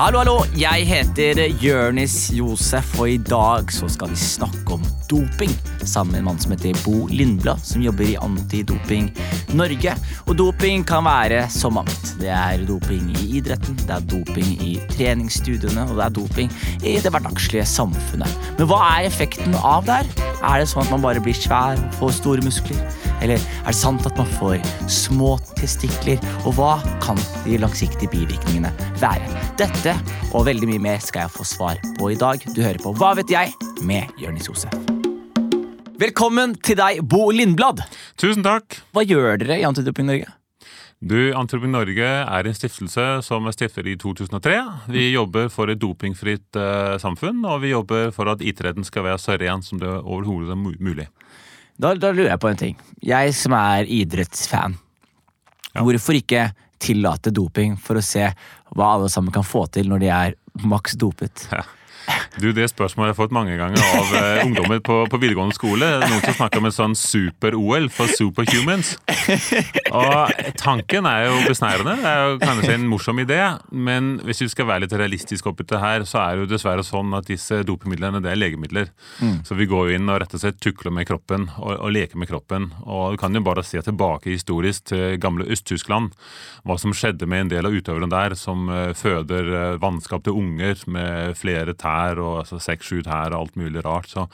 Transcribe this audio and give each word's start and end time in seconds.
Hallo, 0.00 0.22
hallo! 0.22 0.34
Jeg 0.56 0.86
heter 0.88 1.36
Jørnis 1.60 2.30
Josef, 2.32 2.94
og 2.96 3.10
i 3.12 3.18
dag 3.20 3.68
så 3.68 3.84
skal 3.92 4.08
vi 4.08 4.16
snakke 4.16 4.78
om 4.78 4.86
doping. 5.10 5.52
Sammen 5.84 6.14
med 6.14 6.22
en 6.22 6.28
mann 6.30 6.40
som 6.40 6.54
heter 6.54 6.78
Bo 6.86 7.02
Lindblad, 7.12 7.60
som 7.68 7.84
jobber 7.84 8.08
i 8.08 8.14
Antidoping 8.16 9.10
Norge. 9.52 9.92
Og 10.24 10.38
doping 10.40 10.86
kan 10.88 11.04
være 11.04 11.42
så 11.52 11.68
mangt. 11.68 12.14
Det 12.16 12.32
er 12.32 12.64
doping 12.64 13.12
i 13.12 13.26
idretten, 13.42 13.76
det 13.82 13.92
er 13.98 14.08
doping 14.14 14.56
i 14.64 14.72
treningsstudiene, 14.94 15.84
og 15.90 16.00
det 16.00 16.06
er 16.06 16.16
doping 16.22 16.56
i 16.80 16.96
det 16.96 17.12
hverdagslige 17.12 17.68
samfunnet. 17.68 18.40
Men 18.56 18.72
hva 18.72 18.80
er 18.94 19.12
effekten 19.12 19.60
av 19.60 19.84
det 19.84 20.00
her? 20.00 20.12
Er 20.40 20.64
det 20.64 20.72
sånn 20.72 20.86
at 20.86 20.96
man 20.96 21.04
bare 21.04 21.20
blir 21.20 21.36
svær 21.36 21.76
og 21.76 22.00
får 22.00 22.16
store 22.22 22.48
muskler? 22.48 22.80
Eller 23.20 23.36
er 23.36 23.68
det 23.68 23.76
sant 23.76 24.08
at 24.08 24.16
man 24.16 24.32
får 24.40 24.64
små 24.88 25.36
testikler? 25.60 26.16
Og 26.46 26.56
hva 26.56 26.78
kan 27.04 27.20
de 27.44 27.60
langsiktige 27.60 28.16
bivirkningene 28.16 28.72
være? 29.04 29.49
Dette 29.60 29.92
og 30.32 30.46
veldig 30.46 30.70
mye 30.70 30.80
mer 30.80 31.02
skal 31.04 31.26
jeg 31.26 31.32
få 31.34 31.44
svar 31.44 31.80
på 31.98 32.06
i 32.08 32.16
dag. 32.16 32.40
Du 32.56 32.62
hører 32.62 32.78
på 32.80 32.94
Hva 32.96 33.10
vet 33.18 33.28
jeg? 33.28 33.50
med 33.84 34.08
Jonis 34.16 34.46
Josef. 34.48 34.72
Velkommen 36.00 36.54
til 36.64 36.78
deg, 36.78 37.02
Bo 37.04 37.26
Lindblad. 37.28 37.82
Tusen 38.16 38.40
takk. 38.46 38.78
Hva 38.96 39.04
gjør 39.04 39.36
dere 39.42 39.58
i 39.60 39.66
Antidoping 39.68 40.08
Norge? 40.08 40.30
Du, 41.04 41.34
Antidoping 41.36 41.74
Norge 41.74 42.08
er 42.08 42.48
en 42.48 42.56
stiftelse 42.56 43.04
som 43.26 43.50
er 43.50 43.56
stiftet 43.58 43.90
i 43.92 43.98
2003. 44.00 44.56
Vi 44.96 45.10
jobber 45.10 45.52
for 45.52 45.68
et 45.68 45.82
dopingfritt 45.82 46.56
uh, 46.56 46.96
samfunn, 47.02 47.44
og 47.44 47.60
vi 47.66 47.74
jobber 47.74 48.14
for 48.16 48.32
at 48.32 48.40
idretten 48.40 48.88
skal 48.88 49.10
være 49.10 49.20
så 49.20 49.36
ren 49.44 49.60
som 49.66 49.82
det 49.82 49.92
overhodet 50.00 50.56
er 50.56 50.62
mulig. 50.80 51.10
Da, 51.76 51.92
da, 51.92 52.14
lurer 52.16 52.32
jeg 52.32 52.40
på 52.40 52.54
en 52.54 52.64
ting. 52.64 52.80
Jeg 53.04 53.36
som 53.36 53.52
er 53.60 53.84
idrettsfan, 53.84 54.80
ja. 55.74 55.84
hvorfor 55.84 56.16
ikke 56.16 56.48
tillate 56.80 57.32
doping 57.34 57.76
for 57.80 58.00
å 58.00 58.04
se 58.04 58.24
hva 58.74 58.94
alle 58.96 59.10
sammen 59.12 59.34
kan 59.34 59.46
få 59.46 59.66
til 59.74 59.90
når 59.90 60.02
de 60.02 60.10
er 60.14 60.36
maks 60.66 60.96
dopet? 61.00 61.46
Ja. 61.52 61.64
Du, 62.40 62.52
Det 62.56 62.68
spørsmålet 62.70 63.10
har 63.10 63.12
jeg 63.12 63.18
fått 63.18 63.34
mange 63.34 63.56
ganger 63.58 63.82
av 63.84 64.12
uh, 64.14 64.44
ungdommer 64.46 64.80
på, 64.84 64.96
på, 65.10 65.18
videregående 65.20 65.56
skole. 65.56 65.88
Noen 66.00 66.22
som 66.24 66.36
snakker 66.38 66.62
om 66.62 66.68
et 66.70 66.76
sånn 66.76 66.96
super-OL 66.96 67.88
for 67.92 68.12
superhumans. 68.16 68.94
Og 69.90 70.54
Tanken 70.60 71.08
er 71.10 71.26
jo 71.26 71.40
besnærende. 71.44 71.96
Det 72.00 72.10
er 72.10 72.22
jo 72.24 72.38
kanskje 72.42 72.76
en 72.76 72.86
morsom 72.90 73.20
idé. 73.22 73.40
Men 73.70 74.12
hvis 74.26 74.44
vi 74.44 74.50
skal 74.54 74.68
være 74.70 74.86
litt 74.86 74.96
realistiske 74.96 75.50
oppi 75.50 75.66
det 75.70 75.82
her, 75.82 76.06
så 76.08 76.22
er 76.22 76.38
det 76.38 76.46
jo 76.46 76.52
dessverre 76.54 76.84
sånn 76.86 77.12
at 77.18 77.28
disse 77.28 77.60
dopemidlene 77.66 78.22
det 78.24 78.32
er 78.32 78.40
legemidler. 78.40 78.90
Mm. 79.20 79.40
Så 79.46 79.58
vi 79.58 79.68
går 79.70 79.90
jo 79.90 79.98
inn 79.98 80.08
og 80.10 80.22
rett 80.22 80.36
og 80.36 80.42
slett 80.42 80.60
tukler 80.62 80.94
med 80.94 81.08
kroppen 81.10 81.48
og, 81.58 81.74
og 81.76 81.92
leker 81.94 82.20
med 82.20 82.30
kroppen. 82.30 82.70
Og 82.86 83.16
du 83.16 83.20
kan 83.20 83.36
jo 83.36 83.44
bare 83.44 83.66
se 83.66 83.82
tilbake 83.84 84.32
historisk 84.32 84.90
til 84.94 85.18
gamle 85.20 85.48
Øst-Tyskland. 85.50 86.14
Hva 86.64 86.78
som 86.80 86.94
skjedde 86.96 87.28
med 87.28 87.46
en 87.46 87.52
del 87.54 87.68
av 87.68 87.76
utøverne 87.76 88.10
der 88.12 88.36
som 88.38 88.68
uh, 88.72 88.90
føder 88.96 89.52
uh, 89.52 89.78
vannskap 89.82 90.28
unger 90.30 90.80
med 90.90 91.36
flere 91.38 91.74
tær 91.78 91.99
tær 92.00 92.20
og 92.22 92.42
altså, 92.42 92.60
seks-sju 92.62 93.02
tær 93.06 93.34
og 93.34 93.44
alt 93.44 93.58
mulig 93.60 93.84
rart. 93.84 94.10
Så 94.10 94.26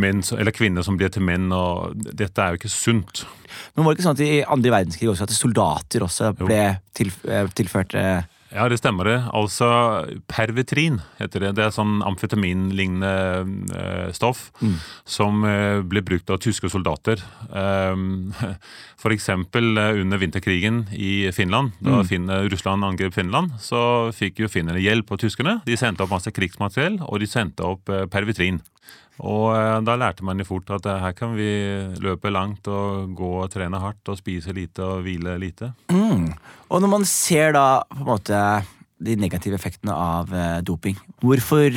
menn, 0.00 0.22
eller 0.36 0.54
kvinner 0.54 0.86
som 0.86 0.98
blir 0.98 1.10
til 1.12 1.24
menn, 1.26 1.48
og 1.54 1.96
dette 1.96 2.42
er 2.42 2.52
jo 2.52 2.60
ikke 2.60 2.72
sunt. 2.72 3.24
Men 3.74 3.84
var 3.84 3.92
det 3.92 3.98
ikke 3.98 4.08
sånn 4.08 4.18
at 4.18 4.26
i 4.26 4.42
andre 4.56 4.74
verdenskrig 4.76 5.10
også 5.10 5.26
at 5.26 5.34
soldater 5.34 6.06
også 6.06 6.32
ble 6.38 6.62
til, 6.96 7.10
eh, 7.26 7.48
tilført 7.56 7.96
ja, 8.50 8.66
det 8.68 8.80
stemmer 8.80 9.06
det. 9.06 9.18
Altså 9.36 9.68
pervetrin 10.30 10.98
heter 11.20 11.44
det. 11.44 11.52
Det 11.58 11.64
er 11.66 11.74
sånn 11.74 12.00
amfetaminlignende 12.06 13.12
uh, 13.70 14.08
stoff 14.16 14.48
mm. 14.58 14.74
som 15.08 15.44
uh, 15.46 15.80
ble 15.86 16.02
brukt 16.06 16.30
av 16.34 16.40
tyske 16.42 16.70
soldater. 16.72 17.22
For 19.00 19.14
eksempel 19.14 19.78
uh, 19.78 20.00
under 20.02 20.20
vinterkrigen 20.20 20.82
i 20.92 21.30
Finland. 21.36 21.76
Da 21.78 22.02
mm. 22.02 22.50
Russland 22.50 22.86
angrep 22.86 23.14
Finland, 23.14 23.54
så 23.62 24.10
fikk 24.16 24.42
jo 24.42 24.50
finnene 24.50 24.82
hjelp 24.82 25.14
av 25.14 25.22
tyskerne. 25.22 25.60
De 25.66 25.78
sendte 25.78 26.04
opp 26.04 26.14
masse 26.14 26.34
krigsmateriell, 26.34 26.98
og 27.06 27.22
de 27.22 27.30
sendte 27.30 27.66
opp 27.66 27.90
pervitrin. 28.10 28.60
Og 29.20 29.50
eh, 29.52 29.78
da 29.84 29.96
lærte 30.00 30.24
man 30.24 30.40
jo 30.40 30.48
fort 30.48 30.70
at 30.72 30.86
eh, 30.88 31.00
her 31.02 31.14
kan 31.16 31.34
vi 31.36 31.50
løpe 32.00 32.32
langt 32.32 32.68
og 32.72 33.12
gå 33.16 33.30
og 33.42 33.50
trene 33.52 33.80
hardt 33.82 34.12
og 34.12 34.18
spise 34.20 34.54
lite 34.56 34.84
og 34.84 35.04
hvile 35.04 35.36
lite. 35.40 35.72
Mm. 35.92 36.30
Og 36.70 36.80
når 36.80 36.92
man 36.94 37.04
ser 37.08 37.52
da 37.56 37.82
på 37.90 38.00
en 38.00 38.08
måte 38.08 38.40
de 39.00 39.16
negative 39.20 39.56
effektene 39.56 39.96
av 39.96 40.32
eh, 40.32 40.60
doping, 40.64 40.96
hvorfor 41.20 41.76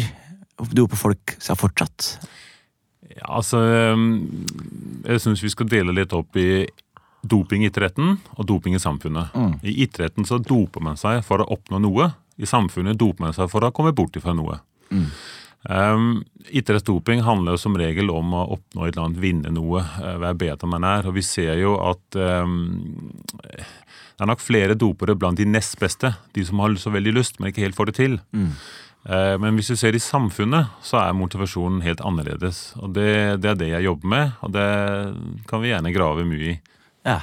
doper 0.72 1.00
folk 1.00 1.35
seg 1.41 1.59
fortsatt? 1.59 2.13
Ja, 3.13 3.28
altså 3.38 3.59
Jeg 3.62 5.22
syns 5.22 5.44
vi 5.44 5.51
skal 5.51 5.68
dele 5.69 5.94
litt 5.94 6.13
opp 6.18 6.38
i 6.39 6.63
doping 7.23 7.63
i 7.63 7.69
idretten 7.69 8.18
og 8.35 8.47
doping 8.47 8.75
i 8.75 8.81
samfunnet. 8.81 9.35
Mm. 9.35 9.53
I 9.63 9.75
idretten 9.85 10.28
så 10.28 10.39
doper 10.41 10.84
man 10.84 11.00
seg 11.00 11.22
for 11.28 11.44
å 11.44 11.47
oppnå 11.56 11.79
noe. 11.84 12.09
I 12.39 12.50
samfunnet 12.50 13.00
doper 13.00 13.28
man 13.28 13.35
seg 13.35 13.51
for 13.51 13.63
å 13.63 13.72
komme 13.75 13.94
bort 13.95 14.18
fra 14.23 14.35
noe. 14.35 14.59
Mm. 14.94 15.09
Um, 15.69 16.24
Idrettsdoping 16.51 17.22
handler 17.24 17.56
jo 17.56 17.62
som 17.62 17.78
regel 17.79 18.12
om 18.12 18.34
å 18.35 18.44
oppnå 18.57 18.84
et 18.84 18.94
eller 18.94 19.06
annet, 19.06 19.22
vinne 19.24 19.53
noe, 19.56 19.79
uh, 19.79 20.18
være 20.19 20.40
bedre 20.41 20.68
enn 20.68 20.74
man 20.74 20.88
er. 20.88 21.07
Og 21.07 21.16
vi 21.18 21.24
ser 21.25 21.56
jo 21.62 21.78
at 21.84 22.18
um, 22.19 22.56
det 23.44 24.25
er 24.25 24.29
nok 24.29 24.44
flere 24.44 24.78
dopere 24.78 25.16
blant 25.19 25.40
de 25.40 25.47
nest 25.47 25.79
beste. 25.81 26.13
De 26.35 26.44
som 26.46 26.62
har 26.63 26.75
så 26.79 26.91
veldig 26.94 27.16
lyst, 27.16 27.40
men 27.40 27.51
ikke 27.51 27.63
helt 27.63 27.79
får 27.79 27.91
det 27.91 27.97
til. 28.01 28.18
Mm. 28.35 28.50
Uh, 29.03 29.35
men 29.41 29.59
hvis 29.59 29.72
du 29.72 29.79
ser 29.79 29.96
i 29.96 30.03
samfunnet, 30.03 30.75
så 30.84 31.00
er 31.01 31.16
motivasjonen 31.18 31.84
helt 31.85 32.03
annerledes. 32.03 32.66
Og 32.80 32.94
det, 32.97 33.40
det, 33.44 33.53
er 33.53 33.59
det 33.59 33.72
jeg 33.72 33.88
jobber 33.88 34.13
med, 34.16 34.35
og 34.44 34.53
det 34.56 34.68
kan 35.50 35.63
vi 35.63 35.72
gjerne 35.72 35.95
grave 35.95 36.28
mye 36.28 36.53
i. 36.53 36.59
Ja. 37.07 37.22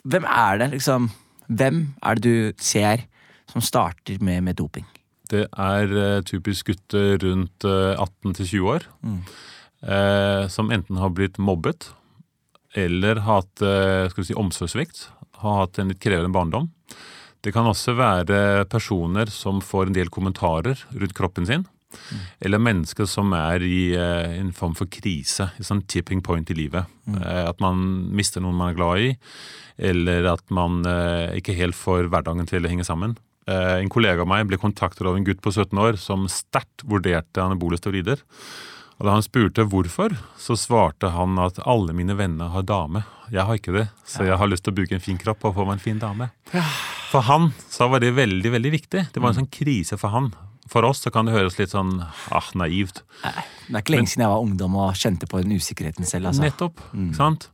Hvem 0.00 0.24
er 0.24 0.62
det, 0.62 0.70
liksom? 0.78 1.10
Hvem 1.50 1.82
er 2.06 2.16
det 2.16 2.24
du 2.24 2.62
ser 2.62 3.04
som 3.50 3.62
starter 3.64 4.22
med, 4.22 4.46
med 4.46 4.56
doping? 4.56 4.86
Det 5.30 5.46
er 5.46 5.94
uh, 5.94 6.22
typisk 6.26 6.70
gutter 6.70 7.20
rundt 7.22 7.66
uh, 7.66 7.94
eh, 7.94 8.02
18 8.02 8.36
til 8.40 8.50
20 8.50 8.74
år. 8.74 8.86
Mm. 9.06 9.22
Uh, 9.80 10.44
som 10.52 10.72
enten 10.74 11.00
har 11.00 11.14
blitt 11.16 11.40
mobbet 11.40 11.92
eller 12.78 13.18
hatt 13.26 13.58
skal 13.58 14.20
vi 14.20 14.28
si, 14.28 14.34
omsorgssvikt. 14.38 15.08
Har 15.42 15.56
hatt 15.64 15.80
en 15.82 15.88
litt 15.90 15.98
krevende 15.98 16.30
barndom. 16.30 16.68
Det 17.42 17.50
kan 17.50 17.66
også 17.66 17.96
være 17.98 18.62
personer 18.70 19.26
som 19.34 19.58
får 19.58 19.88
en 19.88 19.96
del 19.96 20.12
kommentarer 20.14 20.78
rundt 20.92 21.16
kroppen 21.18 21.48
sin. 21.48 21.64
Mm. 21.90 22.20
Eller 22.46 22.62
mennesker 22.62 23.08
som 23.10 23.34
er 23.34 23.64
i 23.66 23.80
en 23.98 24.52
form 24.54 24.76
for 24.78 24.86
krise, 24.86 25.48
en 25.58 25.66
sånn 25.66 25.82
tipping 25.90 26.22
point 26.22 26.46
i 26.54 26.58
livet. 26.60 26.86
Mm. 27.10 27.18
At 27.48 27.58
man 27.58 27.82
mister 28.14 28.44
noen 28.44 28.54
man 28.60 28.70
er 28.70 28.78
glad 28.78 29.02
i, 29.08 29.10
eller 29.90 30.30
at 30.36 30.46
man 30.54 30.84
ikke 31.34 31.58
helt 31.58 31.74
får 31.74 32.06
hverdagen 32.06 32.46
til 32.46 32.62
å 32.62 32.70
henge 32.70 32.86
sammen. 32.86 33.18
Eh, 33.48 33.76
en 33.80 33.92
kollega 33.92 34.24
av 34.24 34.28
meg 34.30 34.48
ble 34.50 34.58
kontaktet 34.60 35.06
av 35.06 35.16
en 35.16 35.24
gutt 35.24 35.40
på 35.42 35.52
17 35.52 35.78
år 35.80 35.96
som 36.00 36.26
sterkt 36.30 36.84
vurderte 36.88 37.42
anabole 37.42 37.78
steroider. 37.80 38.20
Og 39.00 39.06
Da 39.06 39.14
han 39.16 39.24
spurte 39.24 39.64
hvorfor, 39.64 40.12
så 40.36 40.58
svarte 40.60 41.08
han 41.14 41.38
at 41.40 41.56
alle 41.64 41.94
mine 41.96 42.12
venner 42.18 42.52
har 42.52 42.66
dame. 42.68 43.04
Jeg 43.32 43.46
har 43.48 43.56
ikke 43.56 43.72
det, 43.72 43.86
så 44.04 44.26
jeg 44.26 44.36
har 44.36 44.50
lyst 44.50 44.66
til 44.66 44.74
å 44.74 44.76
bruke 44.76 44.92
en 44.92 45.00
fin 45.00 45.16
kropp 45.16 45.46
og 45.48 45.54
få 45.56 45.64
meg 45.64 45.78
en 45.78 45.86
fin 45.86 45.98
dame. 46.02 46.28
For 47.08 47.24
han 47.24 47.54
så 47.70 47.88
var 47.88 48.04
det 48.04 48.12
veldig 48.12 48.52
veldig 48.52 48.72
viktig. 48.76 49.06
Det 49.14 49.22
var 49.22 49.32
en 49.32 49.40
sånn 49.40 49.48
krise 49.50 49.96
for 49.96 50.12
han. 50.12 50.28
For 50.70 50.84
oss 50.84 51.00
så 51.02 51.10
kan 51.10 51.26
det 51.26 51.32
høres 51.34 51.56
litt 51.58 51.72
sånn 51.72 51.96
ah, 52.04 52.50
naivt. 52.54 53.00
Det 53.24 53.72
er 53.72 53.80
ikke 53.80 53.96
lenge 53.96 54.12
siden 54.12 54.26
jeg 54.26 54.34
var 54.34 54.44
ungdom 54.44 54.76
og 54.78 54.92
kjente 55.00 55.26
på 55.30 55.40
den 55.40 55.56
usikkerheten 55.56 56.06
selv. 56.06 56.30
Altså. 56.30 56.44
Nettopp. 56.44 56.84
Mm. 56.92 57.14
sant? 57.16 57.48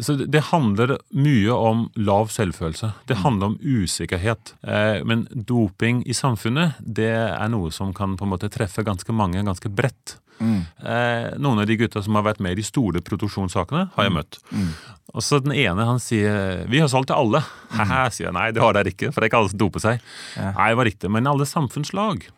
Så 0.00 0.14
det 0.16 0.40
handler 0.48 0.96
mye 1.12 1.52
om 1.52 1.84
lav 2.00 2.30
selvfølelse. 2.32 2.92
Det 3.08 3.18
mm. 3.18 3.22
handler 3.22 3.52
om 3.52 3.58
usikkerhet. 3.60 4.54
Eh, 4.64 5.04
men 5.04 5.26
doping 5.32 6.00
i 6.08 6.16
samfunnet 6.16 6.80
det 6.80 7.12
er 7.12 7.52
noe 7.52 7.72
som 7.74 7.92
kan 7.94 8.16
på 8.16 8.24
en 8.24 8.32
måte 8.32 8.50
treffe 8.52 8.84
ganske 8.86 9.12
mange 9.12 9.44
ganske 9.44 9.68
bredt. 9.68 10.16
Mm. 10.40 10.62
Eh, 10.80 11.28
noen 11.38 11.60
av 11.62 11.68
de 11.68 11.76
gutta 11.76 12.02
som 12.02 12.16
har 12.18 12.24
vært 12.26 12.40
med 12.42 12.56
i 12.56 12.62
de 12.62 12.66
store 12.66 13.02
produksjonssakene, 13.04 13.90
har 13.94 14.08
jeg 14.08 14.14
mm. 14.14 14.18
møtt. 14.18 14.40
Mm. 14.50 14.70
Og 15.12 15.24
så 15.26 15.42
Den 15.44 15.52
ene 15.52 15.84
han 15.84 16.00
sier 16.00 16.64
'vi 16.66 16.80
har 16.80 16.88
solgt 16.88 17.12
til 17.12 17.16
alle'. 17.20 17.44
Mm. 17.76 17.92
Sier 18.14 18.26
jeg. 18.30 18.34
Nei, 18.34 18.50
det 18.50 18.62
har 18.62 18.72
dere 18.72 18.90
ikke, 18.96 19.12
for 19.12 19.20
det 19.20 19.28
er 19.28 19.30
ikke 19.30 19.42
alle 19.44 19.52
som 19.52 19.60
doper 19.60 19.80
seg. 19.80 20.00
Ja. 20.36 20.52
Nei, 20.56 20.68
det 20.70 20.78
var 20.80 20.88
riktig, 20.88 21.10
Men 21.10 21.26
alle 21.26 21.44
samfunnslag. 21.44 22.30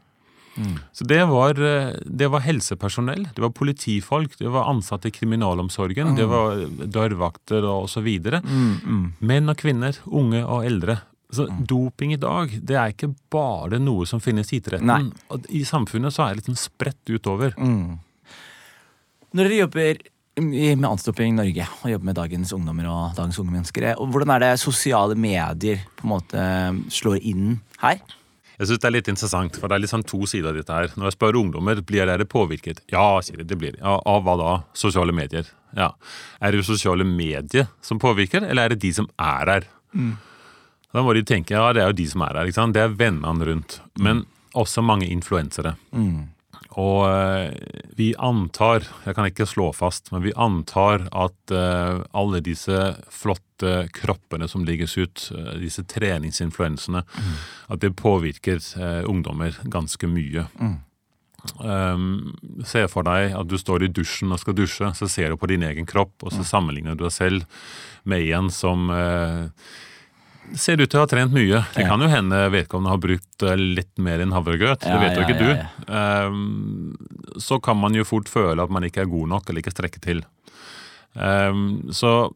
Mm. 0.56 0.76
Så 0.92 1.06
det 1.10 1.20
var, 1.30 1.58
eh, 1.58 1.94
det 2.04 2.28
var, 2.30 2.44
helsepersonell, 2.44 3.26
det 3.34 3.42
var 3.42 3.50
politifolk, 3.50 4.36
det 4.38 4.52
var 4.54 4.70
ansatte 4.70 5.10
i 5.10 5.14
kriminalomsorgen, 5.14 6.12
mm. 6.12 6.16
det 6.18 6.28
var 6.30 6.62
dørvakter 6.98 7.66
og 7.66 7.88
osv. 7.88 8.08
Mm, 8.44 8.70
mm. 8.84 9.04
Menn 9.18 9.50
og 9.50 9.58
kvinner, 9.60 9.98
unge 10.06 10.44
og 10.44 10.64
eldre. 10.68 11.00
Så 11.34 11.48
mm. 11.50 11.64
doping 11.66 12.14
i 12.14 12.20
dag, 12.20 12.52
det 12.62 12.78
er 12.78 12.94
ikke 12.94 13.10
bare 13.32 13.80
noe 13.82 14.06
som 14.06 14.22
finnes 14.22 14.52
i 14.52 14.60
idretten. 14.60 15.10
I 15.50 15.64
samfunnet 15.66 16.14
så 16.14 16.24
er 16.24 16.34
det 16.34 16.42
litt 16.42 16.50
sånn 16.52 16.60
spredt 16.60 17.10
utover. 17.10 17.56
Mm. 17.58 17.96
Når 19.34 19.48
dere 19.48 19.62
jobber 19.64 20.04
med 20.44 20.86
Antidoping 20.86 21.34
Norge 21.38 21.66
og 21.82 21.90
jobber 21.90 22.08
med 22.08 22.18
dagens 22.18 22.52
ungdommer 22.54 22.86
og 22.90 23.16
dagens 23.18 23.38
unge 23.42 23.54
mennesker, 23.54 23.88
hvordan 23.98 24.34
er 24.34 24.44
det 24.44 24.52
sosiale 24.62 25.18
medier 25.18 25.82
på 25.98 26.06
en 26.06 26.12
måte 26.14 26.44
slår 26.94 27.18
inn 27.22 27.56
her? 27.82 27.98
Jeg 28.58 28.68
synes 28.68 28.80
Det 28.80 28.88
er 28.88 28.94
litt 28.94 29.08
interessant, 29.10 29.56
for 29.58 29.68
det 29.68 29.76
er 29.76 29.82
litt 29.82 29.92
sånn 29.92 30.06
to 30.06 30.20
sider 30.30 30.52
av 30.52 30.58
dette 30.58 30.76
her. 30.76 30.92
Når 30.94 31.10
jeg 31.10 31.16
spør 31.16 31.40
ungdommer 31.40 31.80
blir 31.86 32.06
dere 32.06 32.26
påvirket, 32.28 32.84
ja, 32.92 33.06
sier 33.24 33.40
de, 33.40 33.48
det 33.50 33.58
blir 33.58 33.74
de. 33.74 33.82
Ja, 33.82 33.96
av 33.98 34.22
hva 34.26 34.36
da? 34.38 34.52
Sosiale 34.78 35.14
medier. 35.16 35.48
Ja. 35.74 35.90
Er 36.40 36.54
det 36.54 36.62
sosiale 36.68 37.06
medier 37.08 37.66
som 37.82 37.98
påvirker, 38.02 38.46
eller 38.46 38.68
er 38.68 38.74
det 38.74 38.84
de 38.84 38.92
som 38.94 39.10
er 39.18 39.50
her? 39.56 39.66
Mm. 39.94 40.14
Da 40.94 41.02
må 41.02 41.16
de 41.16 41.24
tenke 41.26 41.56
ja, 41.56 41.72
det 41.74 41.82
er 41.82 41.90
jo 41.90 41.98
de 41.98 42.06
som 42.12 42.22
er 42.22 42.38
her. 42.38 42.46
ikke 42.46 42.60
sant? 42.60 42.76
Det 42.76 42.84
er 42.84 42.94
vennene 42.94 43.48
rundt. 43.48 43.80
Men 43.98 44.22
også 44.54 44.84
mange 44.86 45.08
influensere. 45.10 45.74
Og 46.80 47.04
eh, 47.06 47.52
vi 47.94 48.10
antar, 48.18 48.86
jeg 49.04 49.14
kan 49.16 49.28
ikke 49.28 49.46
slå 49.46 49.68
fast, 49.76 50.10
men 50.12 50.24
vi 50.24 50.34
antar 50.34 51.06
at 51.14 51.54
eh, 51.54 52.00
alle 52.16 52.40
disse 52.44 52.80
flotte 53.14 53.86
kroppene 53.94 54.48
som 54.50 54.66
legges 54.66 54.96
ut, 54.98 55.28
eh, 55.36 55.52
disse 55.62 55.86
treningsinfluensene, 55.90 57.04
at 57.70 57.84
det 57.84 57.94
påvirker 58.00 58.58
ungdommer 59.06 59.54
ganske 59.70 60.10
mye. 60.10 60.48
Um, 61.60 62.32
se 62.64 62.86
for 62.88 63.04
deg 63.04 63.34
at 63.36 63.48
du 63.48 63.58
står 63.60 63.84
i 63.84 63.90
dusjen 63.92 64.32
og 64.32 64.40
skal 64.40 64.56
dusje, 64.56 64.88
så 64.96 65.08
ser 65.10 65.30
du 65.30 65.38
på 65.40 65.50
din 65.50 65.64
egen 65.66 65.86
kropp, 65.88 66.16
og 66.24 66.32
så 66.32 66.44
sammenligner 66.46 66.96
du 66.96 67.04
deg 67.04 67.12
selv 67.12 67.66
med 68.08 68.24
en 68.36 68.48
som 68.52 68.88
eh, 68.92 69.50
ser 70.58 70.80
ut 70.80 70.90
til 70.90 71.00
å 71.00 71.04
ha 71.04 71.08
trent 71.10 71.32
mye. 71.34 71.62
Det 71.74 71.86
kan 71.88 72.00
jo 72.04 72.08
hende 72.12 72.42
vedkommende 72.52 72.92
har 72.92 73.00
brukt 73.02 73.42
eh, 73.46 73.56
litt 73.56 73.92
mer 74.02 74.20
enn 74.24 74.34
havregrøt. 74.34 74.84
Det 74.84 75.00
vet 75.00 75.16
jo 75.18 75.24
ikke 75.24 75.40
du. 75.40 75.50
Um, 75.88 76.94
så 77.40 77.58
kan 77.64 77.78
man 77.80 77.96
jo 77.96 78.04
fort 78.06 78.28
føle 78.30 78.62
at 78.62 78.70
man 78.72 78.84
ikke 78.86 79.02
er 79.04 79.10
god 79.10 79.32
nok 79.32 79.48
eller 79.50 79.64
ikke 79.64 79.74
strekker 79.74 80.04
til. 80.04 80.22
Um, 81.14 81.90
så 81.94 82.30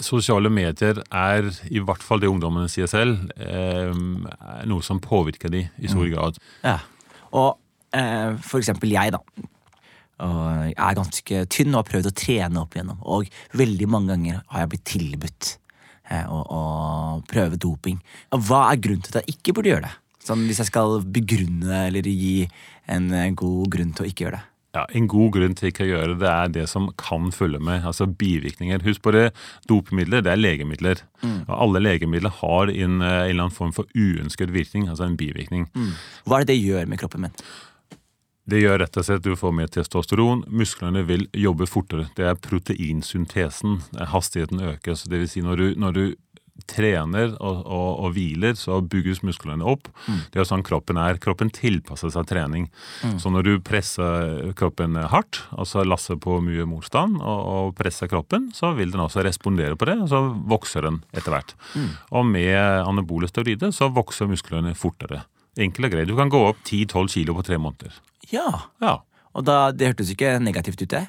sosiale 0.00 0.48
medier 0.48 1.02
er, 1.12 1.50
i 1.68 1.80
hvert 1.84 2.02
fall 2.02 2.22
det 2.22 2.30
ungdommene 2.32 2.70
sier 2.72 2.88
selv, 2.88 3.26
er 3.36 3.92
noe 4.64 4.80
som 4.86 5.00
påvirker 5.04 5.52
de 5.52 5.66
i 5.76 5.90
stor 5.92 6.06
Mm. 6.06 6.12
grad. 6.14 6.38
Ja. 6.64 6.78
Og 7.36 7.58
eh, 7.92 8.32
for 8.40 8.58
eksempel 8.62 8.90
jeg, 8.94 9.12
da. 9.12 9.20
Og 10.20 10.40
jeg 10.70 10.74
er 10.76 10.96
ganske 10.96 11.44
tynn 11.52 11.74
og 11.74 11.82
har 11.84 11.90
prøvd 11.92 12.08
å 12.10 12.16
trene 12.16 12.60
opp 12.64 12.74
igjennom. 12.76 12.98
Og 13.04 13.28
veldig 13.56 13.88
mange 13.88 14.14
ganger 14.14 14.40
har 14.48 14.64
jeg 14.64 14.72
blitt 14.72 14.84
tilbudt 14.88 15.52
å, 16.10 16.42
å 16.42 16.60
prøve 17.30 17.58
doping. 17.60 17.98
Hva 18.34 18.66
er 18.72 18.82
grunnen 18.82 19.02
til 19.06 19.14
at 19.16 19.22
jeg 19.24 19.36
ikke 19.38 19.56
burde 19.56 19.72
gjøre 19.72 19.88
det? 19.88 19.96
Sånn, 20.26 20.44
hvis 20.50 20.60
jeg 20.60 20.68
skal 20.68 21.00
begrunne 21.08 21.86
eller 21.88 22.06
gi 22.06 22.44
en, 22.90 23.10
en 23.14 23.36
god 23.38 23.70
grunn 23.72 23.92
til 23.96 24.04
å 24.04 24.10
ikke 24.10 24.26
gjøre 24.26 24.40
det. 24.40 24.46
Ja, 24.76 24.84
En 24.94 25.08
god 25.10 25.32
grunn 25.34 25.54
til 25.58 25.70
ikke 25.72 25.82
å 25.82 25.88
gjøre 25.88 26.18
det, 26.20 26.28
er 26.30 26.50
det 26.54 26.66
som 26.70 26.90
kan 27.00 27.32
følge 27.34 27.58
med. 27.58 27.82
altså 27.88 28.06
bivirkninger. 28.06 28.84
Husk 28.86 29.02
på 29.02 29.10
det, 29.16 29.32
dopmidler 29.66 30.22
det 30.22 30.30
er 30.30 30.38
legemidler. 30.38 31.00
Og 31.48 31.54
alle 31.56 31.82
legemidler 31.82 32.30
har 32.38 32.70
en, 32.70 33.00
eh, 33.02 33.08
en 33.08 33.30
eller 33.32 33.42
annen 33.48 33.56
form 33.56 33.72
for 33.74 33.90
uønsket 33.96 34.52
virkning, 34.54 34.86
altså 34.88 35.08
en 35.08 35.16
bivirkning. 35.18 35.66
Hva 36.22 36.38
er 36.38 36.44
det 36.44 36.54
det 36.54 36.62
gjør 36.62 36.86
med 36.86 37.02
kroppen 37.02 37.26
min? 37.26 37.34
Det 38.50 38.62
gjør 38.62 38.80
rett 38.82 38.98
og 38.98 39.06
slett 39.06 39.22
at 39.22 39.28
du 39.28 39.36
får 39.38 39.54
mer 39.54 39.70
testosteron. 39.70 40.44
Musklene 40.50 41.04
vil 41.06 41.28
jobbe 41.36 41.68
fortere. 41.70 42.08
Det 42.16 42.26
er 42.26 42.40
proteinsyntesen. 42.40 43.78
Hastigheten 44.14 44.60
det 44.60 45.22
vil 45.22 45.30
si 45.30 45.44
når 45.44 45.60
du, 45.60 45.66
når 45.78 45.96
du 45.96 46.04
trener 46.68 47.32
og, 47.40 47.62
og, 47.64 47.88
og 48.04 48.14
hviler, 48.16 48.56
så 48.58 48.80
bygges 48.84 49.22
musklene 49.26 49.64
opp. 49.66 49.88
Det 50.32 50.40
er 50.40 50.48
sånn 50.48 50.64
kroppen 50.66 50.98
er. 51.00 51.18
Kroppen 51.22 51.50
tilpasser 51.54 52.12
seg 52.12 52.28
trening. 52.30 52.68
Så 53.22 53.32
når 53.32 53.46
du 53.46 53.52
presser 53.64 54.52
kroppen 54.58 54.98
hardt, 55.10 55.42
altså 55.56 55.84
lasser 55.86 56.20
på 56.20 56.40
mye 56.44 56.66
motstand, 56.68 57.20
og, 57.20 57.40
og 57.54 57.74
presser 57.78 58.10
kroppen, 58.12 58.50
så 58.56 58.74
vil 58.76 58.92
den 58.94 59.04
også 59.04 59.24
respondere 59.26 59.78
på 59.80 59.88
det, 59.88 59.98
og 60.04 60.12
så 60.12 60.22
vokser 60.52 60.86
den 60.88 61.02
etter 61.16 61.34
hvert. 61.34 61.56
Og 62.10 62.26
med 62.28 62.56
anabole 62.60 63.30
steroider 63.30 63.74
så 63.74 63.90
vokser 63.94 64.30
musklene 64.30 64.76
fortere. 64.78 65.24
Enkelt 65.58 65.86
og 65.88 65.92
grei. 65.96 66.04
Du 66.06 66.14
kan 66.16 66.30
gå 66.30 66.40
opp 66.48 66.60
10-12 66.64 67.08
kilo 67.16 67.34
på 67.34 67.44
tre 67.44 67.58
måneder. 67.58 67.92
Ja, 68.30 68.62
Ja. 68.80 69.00
og 69.34 69.44
da, 69.44 69.72
Det 69.72 69.88
hørtes 69.94 70.10
ikke 70.14 70.38
negativt 70.40 70.82
ut, 70.82 70.88
det. 70.88 71.08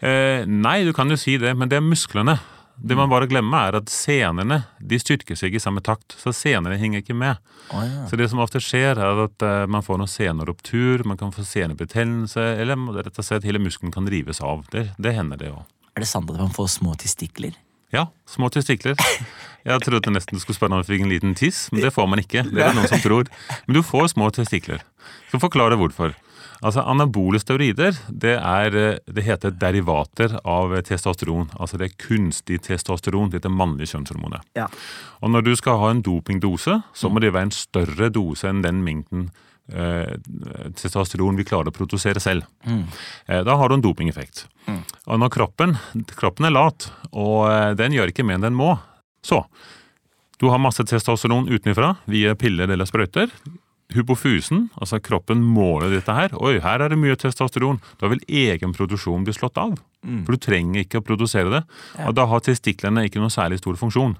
Eh, 0.00 0.44
nei, 0.46 0.84
du 0.84 0.92
kan 0.92 1.08
jo 1.10 1.16
si 1.16 1.36
det, 1.36 1.56
men 1.56 1.68
det 1.68 1.76
er 1.76 1.80
musklene. 1.84 2.38
Det 2.82 2.96
man 2.96 3.10
bare 3.10 3.26
glemmer, 3.28 3.68
er 3.68 3.76
at 3.76 3.90
senene 3.92 4.64
de 4.80 4.96
styrker 4.96 5.36
seg 5.36 5.52
i 5.54 5.58
samme 5.60 5.82
takt. 5.84 6.14
Så 6.16 6.32
senene 6.32 6.78
henger 6.80 7.02
ikke 7.02 7.14
med. 7.14 7.36
Oh, 7.74 7.82
ja. 7.84 8.06
Så 8.08 8.16
det 8.16 8.30
som 8.30 8.38
ofte 8.40 8.56
skjer, 8.58 8.96
er 8.96 9.24
at 9.26 9.42
eh, 9.42 9.66
man 9.66 9.82
får 9.82 9.98
noen 10.00 10.08
seneruptur, 10.08 11.04
man 11.04 11.18
kan 11.20 11.30
få 11.30 11.44
senebetennelse, 11.44 12.40
eller 12.62 12.76
rett 13.02 13.18
og 13.18 13.24
slett 13.26 13.44
hele 13.44 13.60
muskelen 13.60 13.92
kan 13.92 14.08
rives 14.08 14.40
av. 14.40 14.64
Det, 14.72 14.94
det 14.96 15.12
hender, 15.14 15.36
det 15.36 15.50
òg. 15.52 15.66
Er 15.96 16.00
det 16.00 16.08
sant 16.08 16.30
at 16.30 16.38
man 16.40 16.48
får 16.54 16.70
små 16.78 16.94
testikler? 16.96 17.52
Ja, 17.94 18.06
små 18.28 18.50
testikler. 18.54 18.98
Jeg 19.66 19.82
trodde 19.84 20.12
nesten 20.14 20.38
du 20.38 20.40
skulle 20.40 20.56
spørre 20.56 20.78
om 20.78 20.80
jeg 20.80 20.88
fikk 20.88 21.02
en 21.04 21.12
liten 21.12 21.36
tiss, 21.36 21.66
men 21.72 21.82
det 21.84 21.92
får 21.92 22.06
man 22.08 22.22
ikke. 22.22 22.46
Det 22.48 22.62
er 22.62 22.70
det 22.70 22.78
noen 22.78 22.88
som 22.88 23.02
tror. 23.02 23.28
Men 23.66 23.76
du 23.76 23.82
får 23.84 24.12
små 24.14 24.30
testikler. 24.32 24.80
Skal 25.28 25.42
forklare 25.42 25.76
hvorfor. 25.76 26.14
Altså, 26.60 26.82
Anabole 26.84 27.40
steroider 27.40 27.96
det, 28.08 28.34
er, 28.36 28.76
eh, 28.76 28.98
det 29.08 29.24
heter 29.24 29.54
derivater 29.56 30.36
av 30.44 30.74
testosteron. 30.84 31.48
Altså 31.56 31.78
Det 31.80 31.90
er 31.90 32.06
kunstig 32.06 32.60
testosteron, 32.66 33.30
Det 33.30 33.40
heter 33.40 33.52
mannlig 33.52 33.88
kjønnshormonet. 33.88 34.44
Ja. 34.56 34.66
Og 35.22 35.30
når 35.30 35.44
du 35.44 35.56
skal 35.56 35.78
ha 35.78 35.90
en 35.90 36.02
dopingdose, 36.02 36.82
så 36.92 37.08
må 37.10 37.20
det 37.20 37.32
være 37.32 37.48
en 37.48 37.56
større 37.56 38.10
dose 38.10 38.48
enn 38.48 38.62
den 38.62 38.84
mengden 38.84 39.30
testosteron 40.76 41.36
vi 41.38 41.46
klarer 41.46 41.70
å 41.70 41.74
produsere 41.74 42.20
selv. 42.22 42.46
Eh, 42.66 43.42
da 43.46 43.56
har 43.56 43.68
du 43.68 43.76
en 43.76 43.84
dopingeffekt. 43.84 44.46
Og 45.06 45.20
når 45.20 45.32
kroppen, 45.34 45.76
kroppen 46.16 46.48
er 46.48 46.54
lat, 46.54 46.90
og 47.10 47.48
eh, 47.50 47.72
den 47.78 47.96
gjør 47.96 48.12
ikke 48.12 48.26
mer 48.26 48.40
enn 48.40 48.48
den 48.50 48.58
må, 48.58 48.76
så 49.26 49.44
Du 50.40 50.46
har 50.48 50.56
masse 50.56 50.80
testosteron 50.88 51.50
utenfra 51.52 51.98
via 52.08 52.32
piller 52.34 52.70
eller 52.72 52.88
sprøyter. 52.88 53.28
Hypofusen, 53.92 54.70
altså 54.80 54.96
kroppen 55.04 55.42
måler 55.44 55.90
dette 55.92 56.14
her. 56.16 56.32
Oi, 56.40 56.54
her 56.64 56.80
er 56.80 56.88
det 56.88 56.96
mye 56.96 57.18
testosteron. 57.20 57.76
Da 58.00 58.08
vil 58.08 58.22
egen 58.24 58.72
produksjon 58.72 59.26
bli 59.26 59.34
slått 59.36 59.60
av. 59.60 59.74
For 60.24 60.32
du 60.32 60.40
trenger 60.40 60.80
ikke 60.80 61.02
å 61.02 61.04
produsere 61.04 61.52
det. 61.52 61.60
Og 62.06 62.16
da 62.16 62.24
har 62.30 62.40
testiklene 62.40 63.04
ikke 63.04 63.20
noen 63.20 63.34
særlig 63.34 63.58
stor 63.60 63.76
funksjon. 63.76 64.16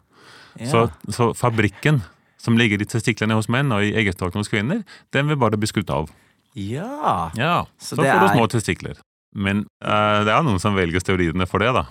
Så, 0.68 0.90
så 1.08 1.30
fabrikken 1.32 2.02
som 2.40 2.56
ligger 2.58 2.80
i 2.80 2.88
testiklene 2.88 3.36
hos 3.36 3.50
menn 3.52 3.72
og 3.76 3.84
i 3.84 3.92
eggstokken 4.00 4.40
hos 4.40 4.50
kvinner, 4.52 4.82
den 5.14 5.30
vil 5.30 5.38
bare 5.40 5.60
bli 5.60 5.68
skutt 5.70 5.92
av. 5.92 6.10
ja. 6.56 7.30
Ja, 7.36 7.66
Så 7.78 7.94
så, 7.94 8.02
får 8.02 8.20
du 8.20 8.26
er- 8.26 8.36
små 8.36 8.46
testikler. 8.50 9.00
Men 9.30 9.66
uh, 9.84 10.24
det 10.26 10.32
er 10.34 10.42
noen 10.42 10.58
som 10.58 10.74
velger 10.74 10.98
steroidene 10.98 11.46
for 11.46 11.62
det, 11.62 11.70
da. 11.76 11.84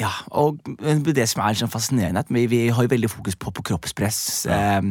Ja, 0.00 0.10
og 0.32 0.60
det 0.64 1.26
som 1.28 1.42
er 1.44 1.58
sånn 1.58 1.70
fascinerende, 1.70 2.22
er 2.22 2.24
at 2.24 2.30
vi, 2.32 2.46
vi 2.48 2.60
har 2.72 2.86
jo 2.86 2.90
veldig 2.92 3.10
fokus 3.10 3.36
på, 3.36 3.50
på 3.52 3.64
kroppspress. 3.68 4.20
Eh, 4.48 4.86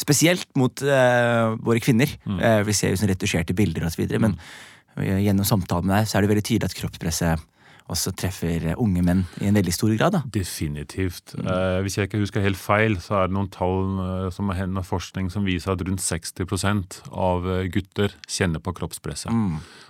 spesielt 0.00 0.48
mot 0.58 0.82
eh, 0.82 1.52
våre 1.62 1.82
kvinner. 1.84 2.10
Eh, 2.26 2.62
vi 2.66 2.74
ser 2.74 2.90
jo 2.90 2.98
sånn 2.98 3.12
retusjerte 3.12 3.54
bilder 3.54 3.86
osv. 3.86 4.02
Men 4.16 4.34
mm. 4.34 5.04
gjennom 5.28 5.46
samtalen 5.46 5.86
med 5.86 6.00
deg 6.00 6.10
så 6.10 6.18
er 6.18 6.26
det 6.26 6.32
veldig 6.32 6.46
tydelig 6.48 6.72
at 6.72 6.78
kroppspresset 6.80 7.44
også 7.88 8.12
treffer 8.16 8.68
unge 8.76 9.02
menn 9.04 9.24
i 9.40 9.48
en 9.48 9.56
veldig 9.58 9.74
stor 9.74 9.92
grad. 9.96 10.14
da. 10.16 10.22
Definitivt. 10.34 11.34
Eh, 11.38 11.80
hvis 11.84 11.98
jeg 11.98 12.08
ikke 12.08 12.20
husker 12.22 12.44
helt 12.44 12.60
feil, 12.60 12.98
så 13.02 13.22
er 13.22 13.28
det 13.28 13.36
noen 13.36 13.50
tall 13.52 14.00
eh, 14.04 14.28
som 14.34 14.52
er 14.52 14.64
av 14.68 14.86
forskning 14.86 15.30
som 15.32 15.46
viser 15.48 15.72
at 15.72 15.84
rundt 15.86 16.04
60% 16.04 17.00
av 17.08 17.48
eh, 17.48 17.66
gutter 17.72 18.14
kjenner 18.28 18.62
på 18.62 18.74
kroppspresset. 18.76 19.32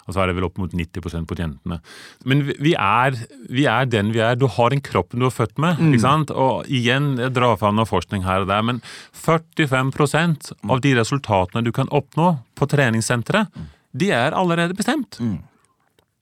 Og 0.09 0.15
så 0.15 0.23
er 0.23 0.31
det 0.31 0.39
vel 0.39 0.47
opp 0.47 0.61
mot 0.61 0.73
90 0.73 1.27
på 1.29 1.37
jentene. 1.37 1.81
Men 2.25 2.47
vi, 2.49 2.73
er, 2.75 3.19
vi 3.53 3.67
er 3.69 3.89
den 3.91 4.15
vi 4.15 4.23
er. 4.25 4.39
Du 4.41 4.47
har 4.49 4.73
den 4.73 4.81
kroppen 4.85 5.21
du 5.21 5.29
er 5.29 5.35
født 5.35 5.59
med. 5.61 5.83
ikke 5.91 6.05
sant? 6.05 6.33
Og 6.33 6.69
igjen, 6.71 7.17
jeg 7.21 7.35
drar 7.37 7.59
fram 7.61 7.77
noe 7.77 7.89
forskning 7.89 8.25
her 8.25 8.47
og 8.47 8.53
der, 8.53 8.65
men 8.65 8.81
45% 9.13 10.53
av 10.65 10.81
de 10.85 10.95
resultatene 10.97 11.65
du 11.67 11.75
kan 11.77 11.91
oppnå 11.93 12.37
på 12.59 12.71
treningssenteret, 12.71 13.53
de 13.99 14.11
er 14.15 14.37
allerede 14.37 14.77
bestemt. 14.77 15.21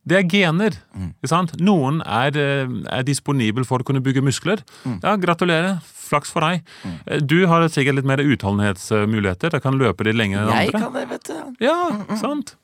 Det 0.06 0.16
er 0.20 0.28
gener. 0.30 0.76
ikke 0.96 1.28
sant? 1.32 1.52
Noen 1.58 2.00
er, 2.06 2.36
eh, 2.38 2.68
er 2.94 3.02
disponibel 3.02 3.64
for 3.66 3.82
å 3.82 3.86
kunne 3.88 4.00
bygge 4.04 4.22
muskler. 4.22 4.62
Ja, 5.02 5.16
Gratulerer. 5.18 5.80
Flaks 6.06 6.30
for 6.30 6.40
deg. 6.46 6.62
Mm. 6.86 7.26
Du 7.26 7.46
har 7.50 7.64
sikkert 7.68 7.96
litt 7.98 8.06
mer 8.06 8.18
utholdenhetsmuligheter. 8.22 9.50
Da 9.50 9.58
kan 9.58 9.74
løpe 9.74 10.04
litt 10.06 10.14
lenger 10.14 10.44
enn 10.44 10.52
Jeg 10.54 10.68
andre. 10.74 10.80
kan 10.80 10.92
det, 10.94 11.08
vet 11.10 11.24
du. 11.24 11.64
Ja, 11.66 12.16
sant? 12.16 12.54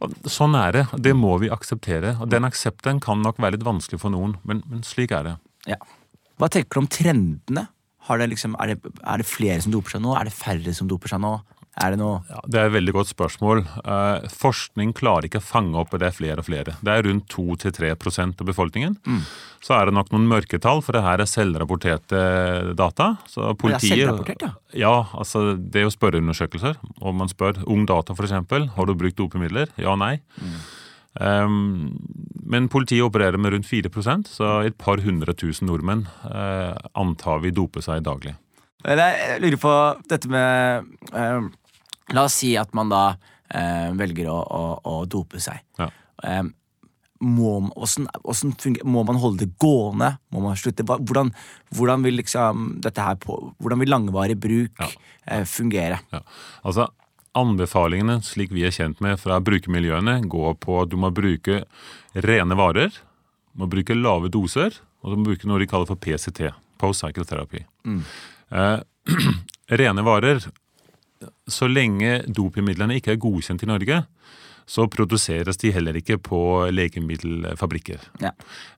Og 0.00 0.12
sånn 0.28 0.54
er 0.54 0.72
det. 0.72 0.86
Det 1.00 1.14
må 1.16 1.38
vi 1.40 1.48
akseptere. 1.48 2.18
Og 2.20 2.28
Den 2.28 2.44
aksepten 2.44 3.00
kan 3.00 3.22
nok 3.22 3.38
være 3.40 3.52
litt 3.56 3.64
vanskelig 3.64 4.00
for 4.02 4.10
noen, 4.12 4.36
men, 4.44 4.62
men 4.68 4.82
slik 4.82 5.12
er 5.16 5.22
det. 5.24 5.36
Ja. 5.66 5.76
Hva 6.38 6.48
tenker 6.52 6.76
du 6.76 6.80
om 6.84 6.86
trendene? 6.92 7.68
Har 8.08 8.18
det 8.18 8.30
liksom, 8.32 8.54
er, 8.60 8.74
det, 8.74 8.92
er 9.04 9.16
det 9.18 9.26
flere 9.28 9.60
som 9.62 9.72
doper 9.72 9.90
seg 9.96 10.02
nå? 10.04 10.14
Er 10.20 10.24
det 10.28 10.32
færre 10.36 10.74
som 10.76 10.88
doper 10.88 11.08
seg 11.12 11.20
nå? 11.24 11.34
Er 11.80 11.94
det 11.94 12.00
noe 12.00 12.20
Ja, 12.28 12.40
det 12.46 12.60
er 12.60 12.68
et 12.68 12.74
veldig 12.74 12.94
godt 12.96 13.10
spørsmål. 13.10 13.62
Eh, 13.80 14.26
forskning 14.32 14.92
klarer 14.96 15.28
ikke 15.28 15.40
å 15.40 15.46
fange 15.46 15.78
opp 15.80 15.94
at 15.96 16.02
det 16.02 16.10
er 16.10 16.16
flere 16.16 16.42
og 16.42 16.48
flere. 16.48 16.74
Det 16.84 16.92
er 16.92 17.06
rundt 17.08 17.28
2-3% 17.32 18.42
av 18.42 18.50
befolkningen. 18.50 18.98
Så 19.64 19.76
er 19.76 19.88
det 19.88 19.94
nok 19.96 20.12
noen 20.12 20.28
mørketall, 20.30 20.82
for 20.84 20.96
det 20.96 21.04
her 21.04 21.22
er 21.22 21.28
selvrapporterte 21.28 22.20
data. 22.78 23.14
Så 23.28 23.52
politiet, 23.60 24.04
selvrapportert, 24.04 24.44
ja. 24.44 24.52
Ja, 24.84 24.94
altså 25.12 25.54
det 25.56 25.82
er 25.82 25.88
jo 25.88 25.94
spørreundersøkelser. 25.96 26.76
Og 27.00 27.16
man 27.16 27.32
spør 27.32 27.62
Ung 27.70 27.86
Data 27.88 28.16
f.eks. 28.16 28.36
Har 28.76 28.86
du 28.88 28.94
brukt 28.98 29.18
dopemidler? 29.20 29.72
Ja, 29.80 29.96
nei. 30.00 30.18
Um, 31.20 31.96
men 32.46 32.68
politiet 32.70 33.02
opererer 33.02 33.38
med 33.40 33.52
rundt 33.52 33.66
4% 33.66 34.30
så 34.30 34.60
et 34.62 34.76
par 34.78 35.02
hundre 35.02 35.34
tusen 35.34 35.66
nordmenn 35.66 36.04
eh, 36.28 36.76
antar 36.98 37.42
vi 37.42 37.50
doper 37.54 37.82
seg 37.82 38.04
daglig. 38.06 38.36
Jeg 38.86 39.40
lurer 39.42 39.58
på 39.60 39.72
dette 40.08 40.30
med 40.30 40.86
eh, 41.12 41.48
La 42.16 42.24
oss 42.26 42.38
si 42.40 42.54
at 42.58 42.72
man 42.74 42.90
da 42.92 43.02
eh, 43.54 43.90
velger 43.98 44.30
å, 44.32 44.38
å, 44.40 44.62
å 44.90 44.94
dope 45.10 45.40
seg. 45.42 45.60
Ja. 45.78 45.90
Eh, 46.24 46.42
må, 47.20 47.50
hvordan, 47.76 48.06
hvordan 48.24 48.54
funger, 48.62 48.84
må 48.88 49.02
man 49.04 49.18
holde 49.20 49.44
det 49.44 49.50
gående? 49.60 50.14
Må 50.32 50.40
man 50.46 50.56
slutte? 50.56 50.86
Hvordan, 50.88 51.34
hvordan 51.76 52.06
vil 52.06 52.16
liksom 52.16 52.78
dette 52.80 53.04
her 53.04 53.18
på, 53.20 53.36
Hvordan 53.60 53.82
vil 53.82 53.92
langvarig 53.92 54.38
bruk 54.40 54.80
Ja. 54.80 54.88
eh, 55.26 55.44
fungere? 55.44 55.98
Ja. 56.14 56.22
Altså, 56.64 56.88
anbefalingene, 57.36 58.20
slik 58.26 58.50
vi 58.56 58.64
er 58.66 58.72
kjent 58.74 59.02
med 59.04 59.20
fra 59.20 59.36
brukermiljøene, 59.44 60.16
går 60.32 60.56
på 60.64 60.80
at 60.82 60.90
du 60.90 60.96
må 60.98 61.12
bruke 61.14 61.60
rene 62.26 62.56
varer, 62.58 62.90
må 63.54 63.68
bruke 63.70 63.94
lave 63.94 64.30
doser, 64.32 64.80
og 65.04 65.12
du 65.12 65.20
må 65.20 65.28
bruke 65.30 65.46
noe 65.46 65.60
de 65.62 65.68
kaller 65.70 65.86
for 65.86 66.00
PCT, 66.00 66.48
Post 66.80 67.04
Cycle 67.04 67.24
Therapy. 67.28 67.62
Eh, 67.86 68.80
rene 69.80 70.02
varer 70.08 70.40
Så 71.50 71.68
lenge 71.70 72.20
dopingmidlene 72.26 72.96
ikke 73.00 73.14
er 73.14 73.22
godkjent 73.22 73.64
i 73.66 73.70
Norge, 73.70 74.04
så 74.70 74.86
produseres 74.86 75.58
de 75.58 75.72
heller 75.74 75.96
ikke 75.98 76.18
på 76.22 76.40
legemiddelfabrikker. 76.70 78.04
Ja. 78.22 78.30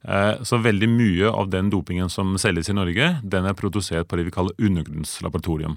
Eh, 0.09 0.41
Så 0.43 0.59
veldig 0.63 0.89
mye 0.89 1.29
av 1.29 1.51
den 1.53 1.69
dopingen 1.71 2.09
som 2.09 2.39
selges 2.39 2.71
i 2.73 2.77
Norge, 2.77 3.21
den 3.23 3.45
er 3.45 3.59
produsert 3.59 4.09
på 4.09 4.17
det 4.17 4.25
vi 4.31 4.35
kaller 4.35 4.57
undergrunnslaboratorium. 4.59 5.77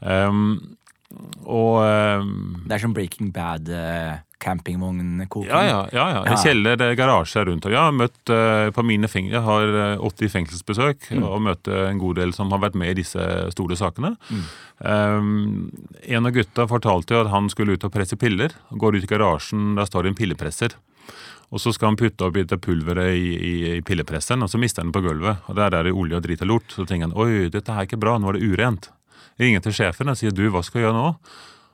Um, 0.00 0.76
og 1.46 1.78
um, 1.86 2.64
Det 2.66 2.74
er 2.74 2.82
som 2.82 2.94
Breaking 2.94 3.30
Bad, 3.32 3.70
uh, 3.70 4.18
campingvognkoking. 4.42 5.48
ja, 5.48 5.62
ja, 5.64 5.88
ja, 5.92 6.06
ja. 6.10 6.22
Ja. 6.26 6.36
Kjeller, 6.42 6.80
er 6.82 6.94
garasje 6.98 7.44
rundt. 7.48 7.66
Og 7.66 7.72
jeg 7.72 7.80
har 7.80 7.94
møtt 7.96 8.32
eh, 8.32 8.68
på 8.76 8.84
mine 8.86 9.08
fingre, 9.08 9.38
jeg 9.38 9.44
har 9.46 9.76
eh, 9.82 10.04
80 10.04 10.32
fengselsbesøk 10.34 11.10
og 11.22 11.38
møtt 11.46 11.70
eh, 11.72 11.86
en 11.90 12.00
god 12.02 12.20
del 12.20 12.34
som 12.36 12.52
har 12.52 12.62
vært 12.66 12.76
med 12.78 12.92
i 12.92 12.98
disse 13.00 13.22
store 13.54 13.78
sakene. 13.80 14.14
Um, 14.78 15.70
en 16.04 16.28
av 16.28 16.34
gutta 16.36 16.66
fortalte 16.68 17.16
jo 17.16 17.22
at 17.24 17.32
han 17.32 17.48
skulle 17.52 17.76
ut 17.76 17.86
og 17.88 17.94
presse 17.94 18.18
piller. 18.20 18.54
Går 18.70 18.98
ut 18.98 19.08
i 19.08 19.10
garasjen, 19.10 19.72
der 19.78 19.88
står 19.88 20.04
det 20.04 20.14
en 20.14 20.20
pillepresser. 20.20 20.76
Og 21.54 21.62
så 21.62 21.70
skal 21.72 21.92
han 21.92 21.98
putte 21.98 22.26
opp 22.26 22.34
dette 22.34 22.58
pulveret 22.58 23.14
i, 23.14 23.26
i, 23.36 23.54
i 23.78 23.82
pillepresseren, 23.86 24.42
og 24.42 24.50
så 24.50 24.58
mister 24.58 24.82
han 24.82 24.90
den 24.90 24.96
på 24.96 25.04
gulvet. 25.06 25.44
Og 25.46 25.56
der 25.56 25.74
er 25.78 25.86
det 25.86 25.94
olje 25.94 26.18
og 26.18 26.24
drit 26.26 26.42
og 26.42 26.50
lort. 26.50 26.72
Så 26.74 26.84
tenker 26.84 27.08
han 27.08 27.16
oi, 27.16 27.46
dette 27.54 27.72
er 27.72 27.86
ikke 27.86 28.00
bra, 28.02 28.16
nå 28.18 28.32
er 28.32 28.40
det 28.40 28.48
urent. 28.50 28.90
Ringer 29.40 29.62
til 29.64 29.76
sjefen 29.76 30.10
og 30.10 30.18
sier 30.18 30.34
du, 30.34 30.48
hva 30.50 30.64
skal 30.66 30.80
jeg 30.80 30.88
gjøre 30.88 30.96
nå? 30.98 31.10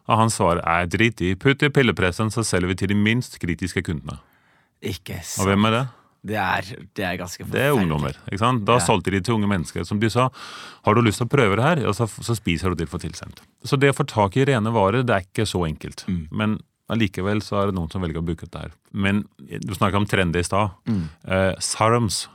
Og 0.09 0.19
hans 0.19 0.35
svar 0.39 0.59
er 0.67 0.87
drit 0.91 1.21
i, 1.23 1.35
putt 1.39 1.63
i 1.63 1.69
pillepressen, 1.71 2.31
så 2.35 2.43
selger 2.45 2.69
vi 2.73 2.75
til 2.75 2.89
de 2.89 2.95
minst 2.99 3.39
kritiske 3.39 3.83
kundene. 3.87 4.19
Ikke 4.83 5.21
Og 5.39 5.47
hvem 5.47 5.65
er 5.69 5.71
det? 5.71 5.83
Det 6.25 6.37
er, 6.39 6.63
det 6.95 7.03
er 7.05 7.17
ganske 7.19 7.45
Det 7.51 7.61
er 7.61 7.73
ungdommer. 7.75 8.15
ikke 8.31 8.39
sant? 8.39 8.65
Da 8.65 8.75
Ja. 8.79 8.79
solgte 8.79 9.11
de 9.11 9.21
til 9.21 9.35
unge 9.35 9.49
mennesker. 9.51 9.85
Som 9.85 9.99
de 9.99 10.09
sa, 10.11 10.29
har 10.85 10.95
du 10.95 11.01
lyst 11.03 11.19
til 11.19 11.27
å 11.27 11.31
prøve 11.31 11.57
det 11.57 11.65
her, 11.65 11.77
ja, 11.83 11.91
så, 11.93 12.07
så 12.07 12.37
spiser 12.39 12.71
du 12.71 12.75
det 12.77 12.87
du 12.87 12.93
får 12.97 13.03
tilsendt. 13.07 13.41
Så 13.65 13.79
det 13.79 13.91
å 13.91 13.97
få 13.99 14.07
tak 14.07 14.37
i 14.37 14.45
rene 14.47 14.71
varer, 14.75 15.03
det 15.03 15.11
er 15.17 15.27
ikke 15.27 15.47
så 15.47 15.65
enkelt. 15.67 16.05
Men 16.31 16.61
allikevel 16.91 17.41
så 17.43 17.63
er 17.63 17.67
det 17.71 17.75
noen 17.79 17.91
som 17.91 18.03
velger 18.03 18.23
å 18.23 18.27
bruke 18.27 18.47
dette 18.47 18.59
her. 18.59 18.71
Men 18.93 19.25
du 19.39 19.75
snakka 19.75 19.97
om 19.99 20.07
trender 20.07 20.39
i 20.39 20.47
stad. 20.47 20.71
Eh, 21.27 21.55
SARMs, 21.59 22.29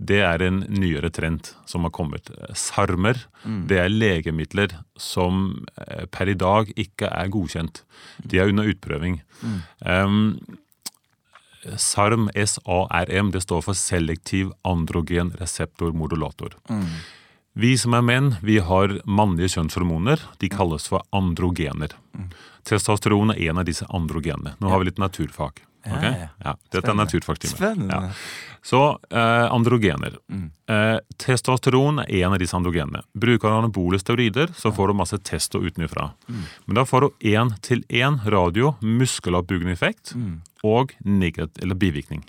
det 0.00 0.22
er 0.24 0.42
en 0.46 0.62
nyere 0.72 1.10
trend 1.12 1.50
som 1.68 1.84
har 1.84 1.92
kommet. 1.92 2.30
SARMer, 2.56 3.20
SARMer, 3.42 3.66
det 3.68 3.78
er 3.82 3.92
legemidler 3.92 4.72
som 4.96 5.66
eh, 5.76 6.06
per 6.08 6.32
i 6.32 6.36
dag 6.40 6.72
ikke 6.80 7.10
er 7.12 7.28
godkjent. 7.32 7.82
De 8.24 8.40
er 8.40 8.48
under 8.48 8.70
utprøving. 8.72 9.20
Um, 9.84 10.38
SARM, 11.76 12.30
S-A-R-M, 12.32 13.30
det 13.34 13.44
står 13.44 13.64
for 13.68 13.76
selektiv 13.76 14.54
androgen 14.64 15.34
reseptor 15.40 15.92
modulator. 15.92 16.56
Vi 17.60 17.74
som 17.76 17.96
er 17.98 18.04
menn, 18.06 18.30
vi 18.46 18.60
har 18.64 18.94
mannlige 19.04 19.56
kjønnshormoner. 19.58 20.22
De 20.40 20.48
kalles 20.48 20.86
for 20.88 21.04
androgener. 21.12 21.92
Testosteron 22.64 23.34
er 23.34 23.50
en 23.50 23.60
av 23.60 23.68
disse 23.68 23.84
androgenene. 23.92 24.54
Nå 24.62 24.72
har 24.72 24.80
vi 24.80 24.88
litt 24.88 25.02
naturfag. 25.02 25.60
Ja, 25.84 26.00
ja. 26.04 26.28
Ja, 26.44 26.52
dette 26.70 26.78
er 26.78 26.82
Spennende. 26.84 27.04
naturfagtimen. 27.04 27.56
Spennende. 27.56 27.94
Ja. 27.94 28.49
Så 28.62 28.98
eh, 29.10 29.46
androgener. 29.52 30.18
Eh, 30.68 30.98
testosteron 31.16 32.02
er 32.04 32.26
en 32.26 32.34
av 32.34 32.40
disse 32.42 32.56
androgenene. 32.56 33.02
Bruker 33.16 33.48
du 33.48 33.56
anabole 33.56 34.00
steroider, 34.00 34.52
så 34.56 34.72
får 34.74 34.90
du 34.92 34.98
masse 34.98 35.18
testo 35.24 35.62
utenfra. 35.64 36.10
Men 36.66 36.76
da 36.80 36.84
får 36.88 37.06
du 37.06 37.30
én 37.32 37.54
til 37.64 37.84
én 37.88 38.20
radio 38.28 38.74
muskeloppbyggende 38.84 39.72
effekt 39.72 40.12
og 40.66 40.92
negat 41.04 41.56
eller 41.62 41.78
bivirkning, 41.80 42.24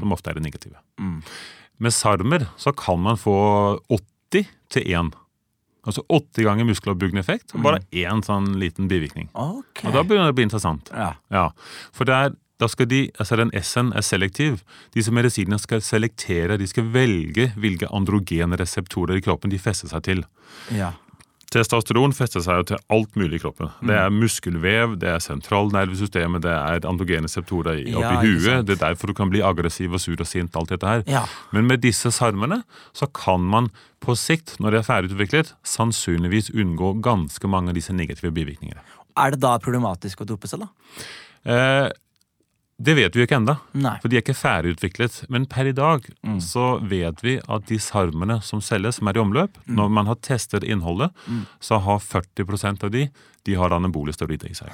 som 0.00 0.12
ofte 0.12 0.30
er 0.30 0.38
det 0.40 0.44
negative. 0.44 0.76
Med 1.80 1.96
SARMer 1.96 2.44
så 2.60 2.74
kan 2.76 3.00
man 3.00 3.16
få 3.16 3.80
80 3.88 4.46
til 4.68 4.92
1. 4.92 5.14
Altså 5.88 6.04
80 6.12 6.44
ganger 6.44 6.68
muskeloppbyggende 6.68 7.22
effekt 7.24 7.54
og 7.56 7.64
bare 7.64 7.80
én 7.96 8.20
sånn 8.26 8.52
liten 8.60 8.88
bivirkning. 8.90 9.30
Okay. 9.32 9.88
Og 9.88 9.96
da 9.96 10.04
begynner 10.04 10.28
det 10.28 10.34
å 10.34 10.36
bli 10.36 10.44
interessant. 10.50 10.90
Ja. 10.92 11.14
Ja, 11.32 11.46
for 11.96 12.04
der, 12.10 12.34
da 12.60 12.68
skal 12.68 12.88
de, 12.90 13.02
altså 13.18 13.38
den 13.40 13.52
S-en 13.56 13.92
er 13.96 14.04
selektiv. 14.04 14.60
Disse 14.94 15.12
medisinene 15.14 15.58
skal 15.60 15.80
selektere, 15.84 16.58
de 16.60 16.66
skal 16.68 16.90
velge 16.92 17.50
hvilke 17.56 17.88
androgenreseptorer 17.88 19.16
i 19.18 19.24
kroppen 19.24 19.52
de 19.52 19.58
fester 19.60 19.88
seg 19.92 20.04
til. 20.08 20.26
ja. 20.74 20.92
Testosteron 21.50 22.12
fester 22.14 22.38
seg 22.44 22.60
jo 22.60 22.64
til 22.68 22.78
alt 22.94 23.16
mulig 23.18 23.40
i 23.40 23.42
kroppen. 23.42 23.72
Det 23.82 23.96
er 23.98 24.12
muskelvev, 24.14 24.92
det 25.02 25.08
er 25.10 25.22
sentralnervesystemet, 25.24 26.44
det 26.44 26.52
er 26.54 26.84
androgene 26.86 27.26
reseptorer 27.26 27.80
oppi 27.80 27.90
Ja, 27.90 28.20
huet. 28.22 28.66
Det 28.68 28.76
er 28.76 28.82
derfor 28.84 29.10
du 29.10 29.16
kan 29.18 29.32
bli 29.32 29.42
aggressiv 29.42 29.96
og 29.98 29.98
sur 29.98 30.14
og 30.14 30.28
sint, 30.30 30.54
alt 30.54 30.70
dette 30.70 30.86
her. 30.86 31.02
Ja. 31.10 31.24
Men 31.50 31.66
med 31.66 31.82
disse 31.82 32.12
sarmene 32.14 32.60
så 32.94 33.08
kan 33.10 33.42
man 33.42 33.72
på 33.98 34.14
sikt, 34.14 34.60
når 34.62 34.76
de 34.76 34.78
er 34.78 34.86
ferdigutviklet, 34.86 35.50
sannsynligvis 35.66 36.52
unngå 36.54 36.92
ganske 37.02 37.50
mange 37.50 37.74
av 37.74 37.80
disse 37.80 37.98
negative 37.98 38.30
bivirkningene. 38.36 38.86
Er 39.18 39.34
det 39.34 39.42
da 39.42 39.56
problematisk 39.58 40.22
å 40.22 40.28
dope 40.30 40.46
seg, 40.46 40.62
da? 40.62 40.70
Eh, 41.50 41.88
det 42.80 42.94
vet 42.96 43.12
vi 43.16 43.20
jo 43.20 43.26
ikke 43.28 43.36
ennå, 43.36 43.54
for 44.00 44.08
de 44.08 44.16
er 44.16 44.22
ikke 44.24 44.34
ferdigutviklet. 44.40 45.18
Men 45.28 45.44
per 45.46 45.68
i 45.68 45.72
dag 45.76 46.06
så 46.40 46.78
vet 46.88 47.20
vi 47.22 47.34
at 47.44 47.66
de 47.68 47.76
sarmene 47.78 48.38
som 48.42 48.62
selges, 48.64 48.96
som 49.00 49.10
er 49.10 49.18
i 49.18 49.20
omløp, 49.20 49.58
når 49.68 49.90
man 49.92 50.06
har 50.08 50.16
testet 50.24 50.64
innholdet, 50.64 51.10
så 51.60 51.76
har 51.84 51.98
40% 52.00 52.84
av 52.88 52.90
de 52.94 53.10
de 53.44 53.54
har 53.56 53.72
anabole 53.72 54.12
steroider 54.12 54.48
i 54.50 54.56
seg. 54.56 54.72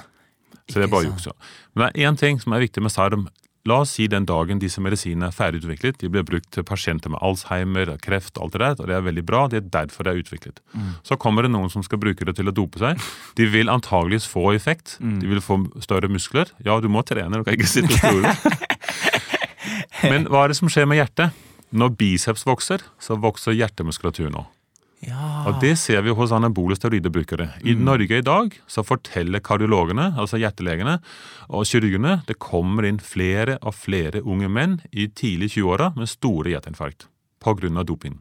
Så 0.67 0.79
det 0.79 0.87
er 0.87 0.91
bare 0.91 1.07
juks. 1.07 1.27
Men 1.75 1.83
det 1.83 1.89
er 2.03 2.09
én 2.09 2.17
ting 2.19 2.39
som 2.39 2.53
er 2.55 2.63
viktig 2.63 2.81
med 2.83 2.91
sarm. 2.91 3.27
La 3.67 3.81
oss 3.83 3.91
si 3.97 4.05
den 4.07 4.23
dagen 4.27 4.61
disse 4.61 4.79
medisinene 4.83 5.27
er 5.27 5.35
ferdigutviklet. 5.35 5.97
De 5.99 6.09
blir 6.11 6.23
brukt 6.27 6.47
til 6.55 6.63
pasienter 6.67 7.11
med 7.11 7.19
Alzheimer, 7.25 7.91
kreft, 8.03 8.39
alt 8.39 8.55
det 8.55 8.61
der, 8.63 8.77
og 8.79 8.87
det 8.87 8.95
er 8.95 9.03
veldig 9.03 9.23
bra. 9.27 9.41
Det 9.51 9.59
er 9.59 9.67
derfor 9.73 10.07
det 10.07 10.13
er 10.13 10.21
utviklet. 10.23 10.61
Så 11.03 11.17
kommer 11.19 11.43
det 11.43 11.51
noen 11.51 11.71
som 11.73 11.83
skal 11.83 11.99
bruke 11.99 12.27
det 12.27 12.37
til 12.39 12.47
å 12.47 12.55
dope 12.55 12.79
seg. 12.79 13.01
De 13.35 13.49
vil 13.51 13.71
antageligvis 13.73 14.29
få 14.31 14.53
effekt. 14.55 14.95
De 15.03 15.27
vil 15.27 15.43
få 15.43 15.59
større 15.83 16.07
muskler. 16.11 16.53
Ja, 16.63 16.79
du 16.79 16.87
må 16.91 17.03
trene, 17.07 17.41
du 17.41 17.43
kan 17.43 17.57
ikke 17.57 17.67
sitte 17.67 17.91
og 17.91 17.99
stole. 17.99 18.35
Men 20.11 20.29
hva 20.31 20.45
er 20.45 20.53
det 20.53 20.59
som 20.61 20.71
skjer 20.71 20.87
med 20.87 21.01
hjertet? 21.01 21.35
Når 21.75 21.97
biceps 21.99 22.45
vokser, 22.47 22.85
så 23.03 23.19
vokser 23.19 23.57
hjertemuskulaturen 23.57 24.39
òg. 24.39 24.47
Ja. 25.05 25.45
Og 25.45 25.59
det 25.61 25.75
ser 25.77 26.01
vi 26.01 26.13
hos 26.17 26.31
anabole 26.33 26.75
steroidebrukere. 26.77 27.51
I 27.61 27.75
Norge 27.77 28.17
i 28.17 28.25
dag 28.25 28.55
så 28.67 28.83
forteller 28.85 29.43
kardiologene, 29.45 30.09
altså 30.17 30.39
hjertelegene 30.41 30.97
og 31.53 31.67
kirurgene, 31.69 32.21
det 32.27 32.39
kommer 32.41 32.87
inn 32.89 32.97
flere 33.03 33.59
og 33.61 33.77
flere 33.77 34.23
unge 34.25 34.49
menn 34.49 34.79
i 34.91 35.05
tidlig 35.07 35.53
20-åra 35.53 35.91
med 35.97 36.09
store 36.09 36.55
hjerteinfarkt 36.55 37.07
pga. 37.43 37.83
doping. 37.83 38.17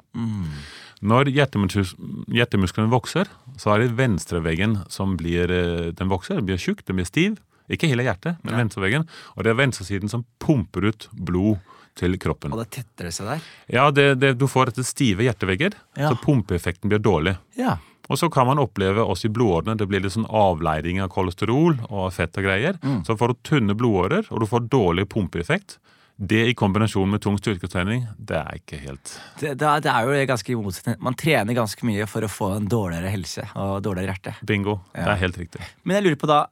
Når 1.01 1.31
hjertemus 1.33 1.95
hjertemusklene 2.33 2.93
vokser, 2.93 3.29
så 3.57 3.75
er 3.75 3.85
det 3.85 3.97
venstreveggen 3.97 4.83
som 4.89 5.17
blir 5.17 5.51
eh, 5.51 5.93
den 5.97 6.09
vokser, 6.09 6.37
den 6.37 6.47
blir 6.47 6.61
tjukk, 6.61 6.85
den 6.87 6.97
blir 6.97 7.09
stiv. 7.09 7.41
Ikke 7.69 7.89
hele 7.91 8.05
hjertet, 8.07 8.37
men 8.45 8.61
venstreveggen. 8.61 9.09
Og 9.35 9.45
det 9.45 9.51
er 9.51 9.59
venstresiden 9.59 10.09
som 10.09 10.25
pumper 10.39 10.87
ut 10.93 11.09
blod 11.13 11.59
til 11.97 12.15
kroppen. 12.21 12.53
Og 12.53 12.61
det 12.63 12.69
tetter 12.77 13.11
seg 13.15 13.27
der? 13.33 13.45
Ja, 13.73 13.89
det, 13.91 14.07
det, 14.21 14.35
Du 14.39 14.47
får 14.53 14.71
dette 14.71 14.85
stive 14.85 15.25
hjertevegger, 15.27 15.75
Ja. 15.97 16.11
så 16.13 16.19
pumpeeffekten 16.23 16.93
blir 16.93 17.01
dårlig. 17.03 17.37
Ja. 17.57 17.79
Og 18.09 18.21
så 18.21 18.29
kan 18.31 18.47
man 18.47 18.61
oppleve 18.63 19.03
også 19.03 19.27
i 19.27 19.33
blodårene, 19.35 19.75
det 19.81 19.89
blir 19.91 20.01
litt 20.05 20.13
sånn 20.15 20.29
avleiring 20.31 21.01
av 21.03 21.09
kolesterol 21.11 21.81
og 21.89 22.13
fett 22.15 22.37
og 22.39 22.45
greier. 22.47 22.77
Så 23.09 23.17
får 23.19 23.33
du 23.33 23.41
tynne 23.49 23.75
blodårer, 23.75 24.29
og 24.31 24.41
du 24.45 24.47
får 24.47 24.69
dårlig 24.71 25.09
pumpeeffekt. 25.11 25.79
Det 26.17 26.47
i 26.49 26.55
kombinasjon 26.57 27.11
med 27.13 27.21
tung 27.21 27.35
styrketrening, 27.37 28.07
det 28.17 28.39
er 28.39 28.55
ikke 28.57 28.79
helt 28.81 29.11
Det, 29.41 29.51
det, 29.59 29.67
er- 29.85 30.07
jo 30.07 30.23
ganske 30.31 30.55
motsetning. 30.57 30.97
Man 31.05 31.15
trener 31.19 31.53
ganske 31.53 31.85
mye 31.85 32.07
for 32.09 32.23
å 32.25 32.31
få 32.31 32.57
en 32.57 32.69
dårligere 32.69 33.11
helse 33.13 33.45
og 33.55 33.83
dårligere 33.85 34.15
hjerte. 34.15 34.33
bingo. 34.47 34.79
Det 34.95 35.03
er 35.05 35.17
helt 35.21 35.37
riktig. 35.37 35.61
Men 35.85 35.97
jeg 35.97 36.05
lurer 36.07 36.17
på 36.23 36.27
da, 36.31 36.47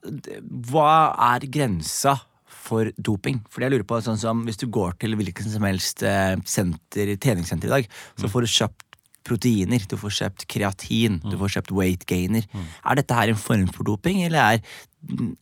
hva 0.69 1.15
er 1.33 1.47
grensa 1.49 2.19
for 2.65 2.91
doping? 2.97 3.41
Fordi 3.51 3.67
jeg 3.67 3.75
lurer 3.75 3.87
på 3.87 4.01
sånn 4.03 4.19
som 4.21 4.43
Hvis 4.47 4.59
du 4.61 4.67
går 4.67 4.97
til 5.01 5.15
hvilken 5.17 5.51
som 5.51 5.67
helst 5.67 6.03
eh, 6.05 6.35
senter, 6.49 7.15
treningssenter 7.21 7.69
i 7.69 7.75
dag, 7.77 7.89
så 8.19 8.31
får 8.31 8.45
du 8.45 8.53
kjøpt 8.55 8.85
proteiner, 9.25 9.81
du 9.89 9.97
får 9.97 10.17
kjøpt 10.19 10.47
kreatin, 10.53 11.19
du 11.25 11.33
får 11.41 11.55
kjøpt 11.57 11.73
weight 11.73 12.05
gainer. 12.09 12.45
Er 12.85 12.99
dette 12.99 13.17
her 13.17 13.31
en 13.33 13.41
form 13.41 13.67
for 13.73 13.87
doping, 13.87 14.21
eller 14.27 14.59
er, 14.59 14.75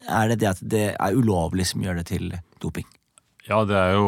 er 0.08 0.32
det 0.32 0.40
det 0.40 0.52
at 0.54 0.62
det 0.64 0.86
er 0.96 1.18
ulovlig 1.20 1.68
som 1.68 1.84
gjør 1.84 2.00
det 2.00 2.08
til 2.14 2.32
doping? 2.64 2.88
Ja, 3.44 3.58
det 3.68 3.76
er 3.76 3.98
jo 3.98 4.06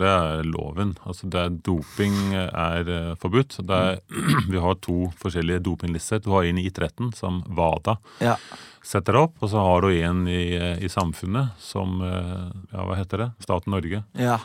det 0.00 0.08
er 0.08 0.46
loven. 0.48 0.94
Altså 1.04 1.28
det 1.28 1.40
er 1.42 1.56
Doping 1.66 2.14
er 2.38 2.88
uh, 2.88 3.10
forbudt. 3.20 3.58
Det 3.68 3.76
er, 3.76 3.98
vi 4.52 4.62
har 4.64 4.78
to 4.84 5.10
forskjellige 5.20 5.60
dopinglister. 5.66 6.22
Du 6.24 6.30
har 6.32 6.48
en 6.48 6.60
i 6.60 6.64
idretten, 6.70 7.10
som 7.16 7.42
WADA 7.52 7.98
Ja. 8.24 8.36
setter 8.82 9.18
opp, 9.20 9.34
og 9.44 9.50
så 9.52 9.60
har 9.60 9.84
du 9.84 9.90
en 9.92 10.22
i, 10.32 10.54
eh, 10.56 10.78
i 10.80 10.88
samfunnet, 10.88 11.50
som 11.60 12.00
uh, 12.00 12.48
Ja, 12.72 12.86
hva 12.88 12.96
heter 12.96 13.26
det? 13.26 13.28
Staten 13.44 13.74
Norge. 13.76 14.04
ja. 14.16 14.38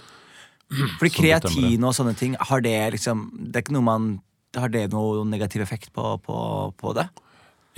Fordi 0.97 1.11
kreatin 1.13 1.83
og 1.85 1.93
sånne 1.93 2.15
ting, 2.17 2.35
har 2.39 2.61
det 2.65 2.75
liksom 2.95 3.27
Det 3.51 3.59
er 3.59 3.63
ikke 3.65 3.75
noe 3.75 3.85
man 3.85 4.05
Har 4.57 4.71
det 4.73 4.87
noe 4.91 5.21
negativ 5.27 5.61
effekt 5.61 5.91
på, 5.93 6.15
på, 6.23 6.37
på 6.79 6.93
det? 6.97 7.03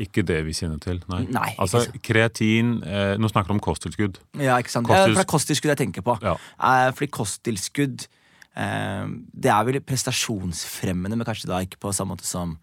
Ikke 0.02 0.26
det 0.28 0.42
vi 0.44 0.52
kjenner 0.56 0.80
til, 0.84 1.00
nei. 1.08 1.22
Nei, 1.32 1.54
altså, 1.62 1.86
kreatin 2.04 2.82
eh, 2.84 3.14
Nå 3.22 3.30
snakker 3.32 3.54
du 3.54 3.56
om 3.56 3.62
kosttilskudd. 3.64 4.20
Ja, 4.42 4.58
ikke 4.60 4.74
sant? 4.74 4.90
Kosttilskudd. 4.90 4.98
Ja, 5.00 5.06
for 5.06 5.16
det 5.16 5.24
er 5.24 5.32
kosttilskudd 5.32 5.72
jeg 5.72 5.82
tenker 5.86 6.04
på. 6.04 6.18
Ja. 6.26 6.34
Eh, 6.36 6.90
fordi 6.98 7.10
kosttilskudd 7.16 8.04
eh, 8.04 9.06
Det 9.32 9.54
er 9.54 9.70
vel 9.70 9.80
prestasjonsfremmende, 9.88 11.16
men 11.16 11.28
kanskje 11.28 11.52
da 11.52 11.62
ikke 11.64 11.80
på 11.86 11.94
samme 11.96 12.18
måte 12.18 12.28
som 12.28 12.58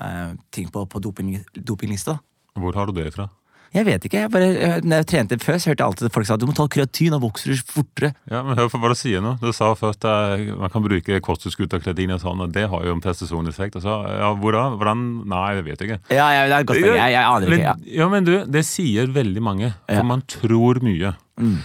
eh, 0.00 0.32
ting 0.56 0.72
på, 0.72 0.86
på 0.88 1.02
doping, 1.04 1.34
dopinglista. 1.52 2.16
Hvor 2.56 2.80
har 2.80 2.88
du 2.88 2.96
det 2.96 3.12
fra? 3.14 3.28
Jeg 3.70 3.86
vet 3.86 4.06
ikke. 4.06 4.24
jeg 4.24 4.30
bare, 4.34 4.80
når 4.82 5.02
jeg 5.02 5.06
trente 5.12 5.36
før, 5.38 5.58
så 5.62 5.70
hørte 5.70 5.84
jeg 5.84 5.92
alltid 5.92 6.14
folk 6.14 6.26
sa 6.26 6.36
du 6.40 6.46
må 6.48 6.54
ta 6.58 6.66
kreatin, 6.70 7.14
og 7.14 7.22
vokser 7.22 7.54
du 7.54 7.62
fortere. 7.70 8.12
Ja, 8.30 8.42
men 8.46 8.58
Hør 8.58 8.70
på 8.72 8.80
hva 8.82 8.90
du 8.90 8.98
sier 8.98 9.22
nå. 9.22 9.36
Du 9.38 9.52
sa 9.54 9.70
først 9.78 10.06
at 10.10 10.46
man 10.58 10.72
kan 10.74 10.82
bruke 10.82 11.20
kosttilskudd 11.22 11.76
og 11.78 11.84
kreatin 11.84 12.14
og 12.16 12.22
sånn, 12.24 12.42
og 12.42 12.54
det 12.54 12.66
har 12.72 12.86
jo 12.86 12.96
en 12.96 13.02
prestasjonseffekt. 13.04 13.78
Og 13.78 13.84
så, 13.86 13.98
ja, 14.10 14.30
hvor 14.42 14.56
da? 14.56 14.64
Hvordan? 14.74 15.04
Nei, 15.30 15.48
det 15.60 15.66
vet 15.68 15.84
jeg 15.84 15.92
ikke. 15.92 16.16
Ja, 16.18 16.30
ja, 16.34 16.46
det 16.50 16.56
er 16.56 16.70
godt 16.72 16.82
poeng. 16.82 16.96
Jeg, 16.98 17.14
jeg 17.14 17.28
aner 17.34 17.54
ikke. 17.58 17.68
Ja. 17.68 17.76
Ja, 18.00 18.08
men 18.10 18.26
du, 18.26 18.32
det 18.50 18.64
sier 18.66 19.12
veldig 19.14 19.44
mange, 19.44 19.74
for 19.86 20.08
man 20.08 20.26
tror 20.30 20.82
mye. 20.82 21.14
Mm. 21.40 21.60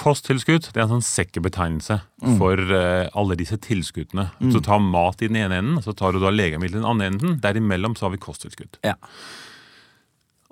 Kosttilskudd 0.00 0.70
det 0.70 0.78
er 0.78 0.86
en 0.86 0.94
sånn 0.94 1.04
sekkebetegnelse 1.04 1.98
for 2.38 2.60
uh, 2.72 3.10
alle 3.18 3.36
disse 3.36 3.58
tilskuddene. 3.60 4.30
Mm. 4.40 4.54
Så 4.54 4.62
tar 4.64 4.80
mat 4.80 5.20
i 5.20 5.28
den 5.28 5.36
ene 5.42 5.60
enden, 5.60 5.84
så 5.84 5.92
tar 5.96 6.16
du 6.16 6.22
da 6.22 6.32
legemiddel 6.32 6.78
i 6.78 6.80
den 6.80 6.88
andre 6.88 7.10
enden. 7.12 7.36
Derimellom 7.42 7.98
så 7.98 8.08
har 8.08 8.14
vi 8.14 8.22
kosttilskudd. 8.22 8.80
Ja. 8.86 8.96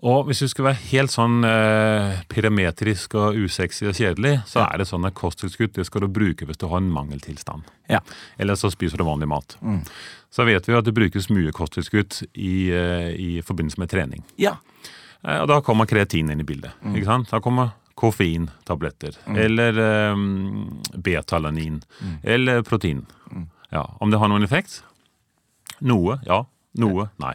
Og 0.07 0.29
hvis 0.29 0.39
du 0.45 0.47
skal 0.47 0.69
være 0.69 0.79
helt 0.93 1.11
sånn 1.11 1.41
eh, 1.43 2.21
pyrametrisk 2.31 3.17
og 3.19 3.35
usexy 3.35 3.89
og 3.91 3.97
kjedelig, 3.99 4.37
så 4.47 4.63
er 4.69 4.79
det 4.79 4.87
sånn 4.87 5.07
at 5.09 5.17
kosttilskudd 5.19 5.73
det 5.75 5.87
skal 5.89 6.05
du 6.05 6.09
bruke 6.15 6.47
hvis 6.47 6.61
du 6.61 6.69
har 6.71 6.79
en 6.79 6.91
mangeltilstand. 6.95 7.67
Ja. 7.91 7.99
Eller 8.39 8.55
så 8.55 8.71
spiser 8.71 9.01
du 9.01 9.05
vanlig 9.09 9.27
mat. 9.33 9.57
Mm. 9.61 9.81
Så 10.31 10.45
vet 10.47 10.69
vi 10.69 10.73
jo 10.73 10.79
at 10.79 10.87
det 10.87 10.95
brukes 10.95 11.27
mye 11.35 11.51
kosttilskudd 11.57 12.21
i, 12.39 12.71
eh, 12.71 13.11
i 13.19 13.31
forbindelse 13.43 13.79
med 13.83 13.91
trening. 13.91 14.23
ja. 14.39 14.57
Eh, 15.27 15.41
Og 15.43 15.49
da 15.51 15.61
kommer 15.67 15.85
kreatin 15.91 16.31
inn 16.31 16.41
i 16.41 16.45
bildet. 16.47 16.71
ikke 16.95 17.05
sant? 17.09 17.31
Da 17.31 17.41
kommer 17.43 17.73
koffeintabletter. 17.99 19.17
Eller 19.35 19.79
eh, 19.83 20.17
betalanin. 20.95 21.81
Eller 22.23 22.63
protein. 22.63 23.07
Ja, 23.73 23.83
Om 24.01 24.11
det 24.11 24.19
har 24.23 24.29
noen 24.31 24.45
effekt? 24.47 24.83
Noe, 25.81 26.21
ja. 26.25 26.45
Noe, 26.79 27.09
nei. 27.19 27.35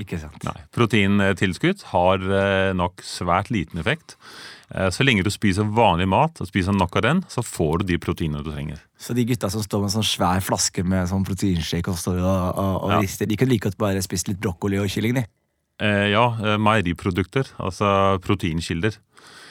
Ikke 0.00 0.16
sant. 0.18 0.38
nei. 0.46 0.54
Proteintilskudd 0.72 1.82
har 1.92 2.22
eh, 2.24 2.72
nok 2.78 3.02
svært 3.04 3.50
liten 3.52 3.78
effekt. 3.82 4.16
Eh, 4.74 4.88
Så 4.90 5.04
lenge 5.04 5.22
du 5.22 5.30
spiser 5.30 5.64
vanlig 5.68 6.06
mat 6.08 6.40
og 6.40 6.48
spiser 6.48 6.72
nok 6.72 6.96
av 6.96 7.02
den, 7.02 7.20
så 7.28 7.44
får 7.44 7.82
du 7.82 7.84
de 7.92 7.98
proteinene 8.00 8.42
du 8.42 8.50
trenger. 8.54 8.80
Så 8.98 9.12
de 9.14 9.24
gutta 9.28 9.50
som 9.52 9.60
står 9.62 9.82
med 9.84 9.90
en 9.90 9.96
sånn 10.00 10.08
svær 10.08 10.40
flaske 10.40 10.84
med 10.84 11.08
sånn 11.10 11.24
proteinshake 11.28 11.92
og 11.92 11.98
står 12.00 12.18
og, 12.22 12.58
og, 12.58 12.74
og 12.86 12.90
Ja. 12.96 13.00
rister, 13.04 13.26
de 13.28 13.36
kunne 13.36 13.52
like 13.52 13.68
godt 13.68 13.78
bare 13.78 14.00
spist 14.02 14.28
litt 14.32 14.40
brokkoli 14.40 14.78
og 14.80 14.88
kylling, 14.88 15.14
de. 15.20 15.26
Eh, 15.82 16.08
Ja, 16.14 16.26
eh, 16.40 16.56
meieriprodukter, 16.56 17.52
altså 17.60 18.18
proteinkilder. 18.24 18.96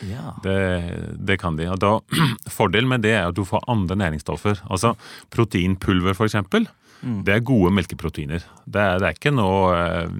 Ja. 0.01 0.31
Det, 0.41 1.17
det 1.21 1.37
kan 1.39 1.55
de. 1.55 1.67
Og 1.69 1.77
da, 1.79 1.99
fordelen 2.49 2.89
med 2.89 3.03
det 3.05 3.11
er 3.13 3.27
at 3.29 3.35
du 3.37 3.43
får 3.45 3.61
andre 3.69 3.95
næringsstoffer. 4.01 4.63
Altså 4.73 4.95
Proteinpulver, 5.29 6.15
for 6.17 6.25
eksempel. 6.25 6.65
Det 7.01 7.33
er 7.33 7.45
gode 7.45 7.71
melkeproteiner. 7.73 8.43
Det 8.65 8.81
er, 8.81 8.99
det 9.01 9.07
er 9.07 9.17
ikke 9.17 9.33
noe 9.33 9.73
eh, 9.73 10.11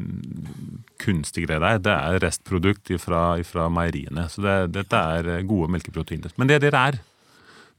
kunstig 1.02 1.46
greie 1.46 1.62
der. 1.62 1.82
Det 1.84 1.94
er 1.94 2.22
restprodukt 2.24 2.92
fra, 3.02 3.68
meieriene. 3.70 4.26
Så 4.32 4.42
det, 4.46 4.58
dette 4.80 5.02
er 5.16 5.30
eh, 5.38 5.46
gode 5.48 5.70
melkeproteiner. 5.76 6.34
Men 6.42 6.50
det 6.50 6.58
er 6.58 6.66
det 6.66 6.74
er. 6.74 7.00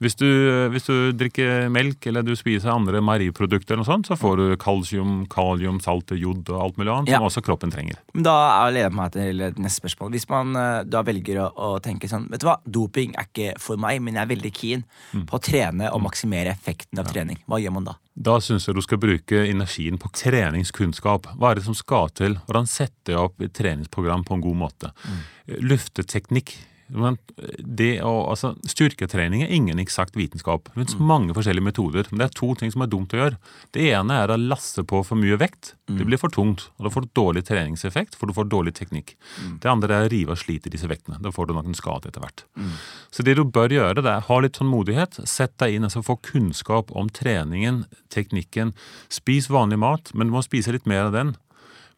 Hvis 0.03 0.17
du, 0.19 0.27
hvis 0.75 0.87
du 0.89 1.13
drikker 1.15 1.69
melk 1.73 2.07
eller 2.11 2.25
du 2.27 2.33
spiser 2.39 2.73
andre 2.75 2.99
meieriprodukter, 3.05 3.77
eller 3.77 3.85
noe 3.85 3.89
sånt, 3.89 4.09
så 4.11 4.17
får 4.19 4.37
du 4.41 4.45
kalsium, 4.61 5.23
kalium, 5.31 5.79
salt, 5.85 6.11
jod 6.19 6.51
og 6.51 6.59
alt 6.67 6.81
mulig 6.81 6.91
annet 6.93 7.13
Ja. 7.13 7.21
som 7.21 7.29
også 7.29 7.43
kroppen 7.47 7.71
trenger. 7.71 8.01
Da 8.13 8.35
leder 8.69 8.89
jeg 8.91 8.97
meg 8.99 9.13
til 9.15 9.45
neste 9.63 9.79
spørsmål. 9.85 10.11
Hvis 10.17 10.27
man 10.29 10.57
eh, 10.59 10.83
da 10.91 11.05
velger 11.07 11.39
å, 11.45 11.49
å 11.55 11.71
tenke 11.85 12.11
sånn 12.11 12.27
Vet 12.33 12.43
du 12.43 12.49
hva, 12.51 12.59
doping 12.67 13.15
er 13.17 13.29
ikke 13.31 13.53
for 13.63 13.79
meg, 13.81 14.01
men 14.03 14.19
jeg 14.19 14.27
er 14.27 14.33
veldig 14.35 14.53
keen 14.59 14.83
på 15.29 15.39
å 15.39 15.43
trene 15.43 15.91
og 15.95 16.03
maksimere 16.05 16.51
effekten 16.53 16.99
av 16.99 17.07
trening. 17.13 17.39
Hva 17.47 17.61
gjør 17.63 17.77
man 17.79 17.87
da? 17.91 17.97
Da 18.13 18.35
syns 18.45 18.67
jeg 18.69 18.75
du 18.77 18.83
skal 18.85 18.99
bruke 19.01 19.39
energien 19.49 19.97
på 20.01 20.11
treningskunnskap. 20.13 21.31
Hva 21.39 21.53
er 21.53 21.61
det 21.61 21.65
som 21.65 21.77
skal 21.79 22.11
til? 22.13 22.35
Hvordan 22.49 22.69
setter 22.69 23.15
jeg 23.15 23.23
opp 23.23 23.41
et 23.41 23.55
treningsprogram 23.57 24.27
på 24.29 24.37
en 24.37 24.45
god 24.45 24.59
måte? 24.67 24.91
Lufteteknikk. 25.63 26.55
Men 26.93 27.17
å, 28.05 28.13
altså, 28.29 28.53
styrketrening 28.69 29.45
er 29.45 29.53
ingen 29.55 29.81
eksakt 29.81 30.17
vitenskap. 30.19 30.69
Det 30.69 30.77
finnes 30.77 30.99
mange 31.01 31.35
forskjellige 31.37 31.65
metoder, 31.65 32.09
men 32.11 32.21
det 32.21 32.27
er 32.29 32.35
to 32.37 32.51
ting 32.59 32.73
som 32.75 32.85
er 32.85 32.91
dumt 32.93 33.15
å 33.17 33.21
gjøre. 33.21 33.39
Det 33.73 33.87
ene 33.93 34.19
er 34.23 34.33
å 34.33 34.39
laste 34.41 34.85
på 34.85 35.01
for 35.07 35.21
mye 35.21 35.39
vekt. 35.41 35.75
Det 35.93 36.07
blir 36.09 36.21
for 36.21 36.33
tungt, 36.33 36.71
og 36.79 36.87
da 36.87 36.93
får 36.93 37.05
du 37.05 37.11
dårlig 37.19 37.45
treningseffekt, 37.49 38.15
for 38.17 38.29
du 38.29 38.37
får 38.37 38.49
dårlig 38.53 38.75
teknikk. 38.79 39.15
Det 39.61 39.69
andre 39.71 39.99
er 39.99 40.07
å 40.07 40.13
rive 40.13 40.37
og 40.37 40.41
slite 40.41 40.73
disse 40.73 40.89
vektene. 40.89 41.21
Da 41.21 41.33
får 41.33 41.49
du 41.49 41.55
nok 41.57 41.69
en 41.69 41.77
skade 41.77 42.09
etter 42.09 42.25
hvert. 42.25 42.45
Så 43.13 43.25
det 43.27 43.37
du 43.37 43.45
bør 43.45 43.73
gjøre, 43.73 44.01
det 44.05 44.13
er 44.13 44.27
ha 44.29 44.41
litt 44.41 44.57
tålmodighet. 44.57 45.21
Sett 45.29 45.57
deg 45.61 45.77
inn, 45.77 45.85
altså 45.89 46.05
få 46.07 46.17
kunnskap 46.25 46.93
om 46.97 47.09
treningen, 47.13 47.85
teknikken. 48.13 48.73
Spis 49.13 49.51
vanlig 49.53 49.81
mat, 49.83 50.13
men 50.15 50.29
du 50.29 50.37
må 50.37 50.45
spise 50.45 50.73
litt 50.73 50.87
mer 50.89 51.09
av 51.11 51.17
den. 51.17 51.37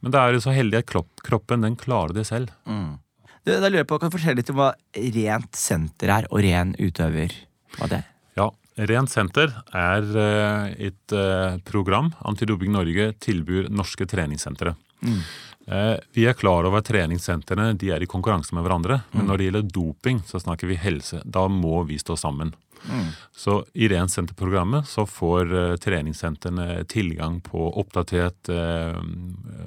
Men 0.04 0.12
da 0.12 0.26
er 0.26 0.36
du 0.36 0.42
så 0.44 0.52
heldig 0.52 0.82
at 0.82 0.90
kroppen 1.24 1.64
den 1.64 1.78
klarer 1.80 2.12
det 2.12 2.26
selv. 2.28 2.50
Du, 2.68 2.98
da 3.44 3.68
lurer 3.68 3.82
jeg 3.82 3.88
på, 3.90 3.98
Kan 4.00 4.10
du 4.10 4.16
fortelle 4.16 4.40
litt 4.40 4.52
om 4.52 4.60
hva 4.60 4.72
rent 4.96 5.58
senter 5.58 6.12
er, 6.16 6.28
og 6.30 6.44
ren 6.44 6.74
utøver? 6.80 7.34
Hva 7.76 7.88
det 7.90 8.00
er? 8.00 8.12
Ja, 8.40 8.50
Rent 8.74 9.12
senter 9.12 9.52
er 9.70 10.06
eh, 10.18 10.88
et 10.88 11.14
eh, 11.14 11.58
program 11.62 12.08
Antidoping 12.26 12.72
Norge 12.74 13.12
tilbyr 13.22 13.68
norske 13.70 14.08
treningssentre. 14.10 14.74
Mm. 15.04 15.20
Vi 16.12 16.26
er 16.28 16.36
klar 16.36 16.66
over 16.68 16.82
at 16.82 16.88
treningssentrene 16.90 17.70
de 17.80 17.88
er 17.94 18.02
i 18.04 18.08
konkurranse 18.10 18.52
med 18.52 18.66
hverandre. 18.66 18.98
Men 19.16 19.30
når 19.30 19.38
det 19.38 19.46
gjelder 19.46 19.70
doping, 19.72 20.18
så 20.28 20.36
snakker 20.42 20.68
vi 20.68 20.76
helse. 20.76 21.22
Da 21.24 21.46
må 21.48 21.78
vi 21.88 21.96
stå 21.96 22.18
sammen. 22.20 22.50
Så 23.34 23.64
i 23.74 23.88
Rent 23.88 24.12
senter-programmet 24.12 24.86
så 24.88 25.06
får 25.08 25.52
uh, 25.52 25.76
treningssentrene 25.80 26.84
tilgang 26.90 27.40
på 27.44 27.66
oppdatert 27.80 28.50
uh, 28.52 29.00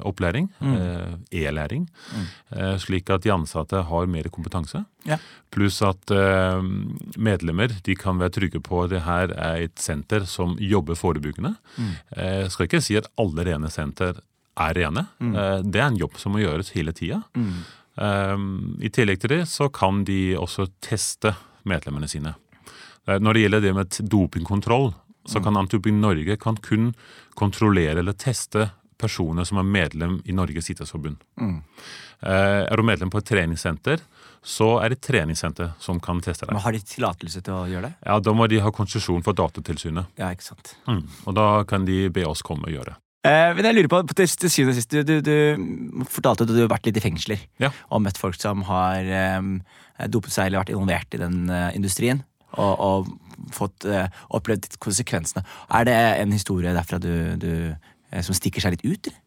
opplæring, 0.07 0.47
eh, 0.61 1.41
e-læring, 1.41 1.87
eh, 2.51 2.77
slik 2.79 3.09
at 3.09 3.23
de 3.23 3.31
ansatte 3.33 3.81
har 3.89 4.05
mer 4.07 4.29
kompetanse. 4.31 4.83
Ja. 5.03 5.17
Pluss 5.51 5.81
at 5.81 6.11
medlemmer 7.17 7.71
de 7.83 7.95
kan 7.95 8.19
være 8.19 8.35
trygge 8.37 8.61
på 8.63 8.83
at 8.83 8.91
det 8.91 9.01
her 9.05 9.31
er 9.31 9.63
et 9.63 9.79
senter 9.79 10.25
som 10.25 10.55
jobber 10.59 10.95
forebyggende. 10.95 11.55
Jeg 12.15 12.51
skal 12.51 12.67
ikke 12.67 12.81
si 12.83 12.97
at 12.99 13.07
alle 13.17 13.45
rene 13.47 13.71
senter 13.71 14.19
er 14.57 14.77
rene. 14.77 15.05
Eh, 15.21 15.59
det 15.63 15.81
er 15.81 15.89
en 15.89 15.99
jobb 15.99 16.17
som 16.19 16.35
må 16.35 16.43
gjøres 16.43 16.73
hele 16.75 16.93
tida. 16.97 17.21
Eh, 17.37 18.37
I 18.81 18.91
tillegg 18.93 19.21
til 19.21 19.35
det 19.37 19.43
så 19.51 19.69
kan 19.73 20.03
de 20.07 20.35
også 20.37 20.69
teste 20.83 21.35
medlemmene 21.67 22.09
sine. 22.09 22.35
Eh, 23.07 23.19
Når 23.19 23.33
det 23.33 23.41
gjelder 23.45 23.61
det 23.67 23.73
med 23.77 23.99
dopingkontroll, 24.11 24.91
så 25.27 25.41
kan 25.43 25.57
Antidoping 25.59 25.99
Norge 25.99 26.37
kan 26.39 26.55
kun 26.63 26.93
kontrollere 27.35 27.99
eller 27.99 28.13
teste 28.15 28.69
personer 28.97 29.43
som 29.45 29.59
er 29.59 29.63
medlem 29.67 30.21
i 30.25 30.31
Norges 30.31 30.69
idrettsforbund. 30.71 31.17
Mm. 31.37 31.57
Er 32.23 32.75
du 32.79 32.83
medlem 32.87 33.11
på 33.13 33.19
et 33.19 33.27
treningssenter, 33.29 33.99
så 34.41 34.69
er 34.81 34.89
det 34.93 34.97
et 35.01 35.07
treningssenter 35.09 35.73
som 35.83 35.99
kan 35.99 36.21
teste 36.23 36.45
deg. 36.47 36.55
Men 36.55 36.63
Har 36.63 36.71
de 36.73 36.79
tillatelse 36.79 37.41
til 37.43 37.53
å 37.53 37.65
gjøre 37.69 37.89
det? 37.89 37.93
Ja, 38.07 38.15
Da 38.23 38.33
må 38.33 38.47
de 38.49 38.61
ha 38.63 38.71
konsesjon 38.71 39.21
for 39.25 39.33
Datatilsynet, 39.37 40.07
Ja, 40.17 40.31
ikke 40.31 40.47
sant. 40.47 40.75
mm. 40.87 41.03
og 41.27 41.35
da 41.35 41.63
kan 41.67 41.85
de 41.85 42.07
be 42.09 42.23
oss 42.25 42.41
komme 42.41 42.63
og 42.71 42.73
gjøre. 42.73 42.95
Eh, 43.27 43.51
men 43.57 43.65
jeg 43.67 43.75
lurer 43.75 43.89
på, 43.91 44.01
til, 44.15 44.27
til 44.27 44.49
syvende 44.49 44.71
og 44.71 44.79
sist, 44.79 44.89
du, 44.95 45.03
du, 45.03 45.21
du 45.21 46.05
fortalte 46.07 46.47
at 46.47 46.53
du 46.53 46.61
har 46.63 46.71
vært 46.71 46.87
litt 46.87 46.97
i 46.97 47.03
fengsler. 47.03 47.43
Ja. 47.59 47.73
Og 47.91 48.01
møtt 48.05 48.17
folk 48.17 48.39
som 48.39 48.63
har 48.69 49.03
eh, 49.03 50.07
dopet 50.07 50.31
seg 50.31 50.47
eller 50.47 50.63
vært 50.63 50.71
involvert 50.71 51.13
i 51.17 51.21
den 51.21 51.49
eh, 51.51 51.75
industrien. 51.75 52.23
Og, 52.55 52.79
og 52.79 53.53
fått 53.53 53.85
uh, 53.85 54.07
opplevd 54.33 54.79
konsekvensene. 54.81 55.43
Er 55.69 55.87
det 55.87 55.95
en 56.23 56.31
historie 56.33 56.73
derfra 56.73 56.97
du, 57.01 57.11
du, 57.37 57.51
eh, 58.09 58.23
som 58.25 58.35
stikker 58.37 58.63
seg 58.63 58.77
litt 58.77 58.85
ut? 58.87 59.09
Eller? 59.11 59.19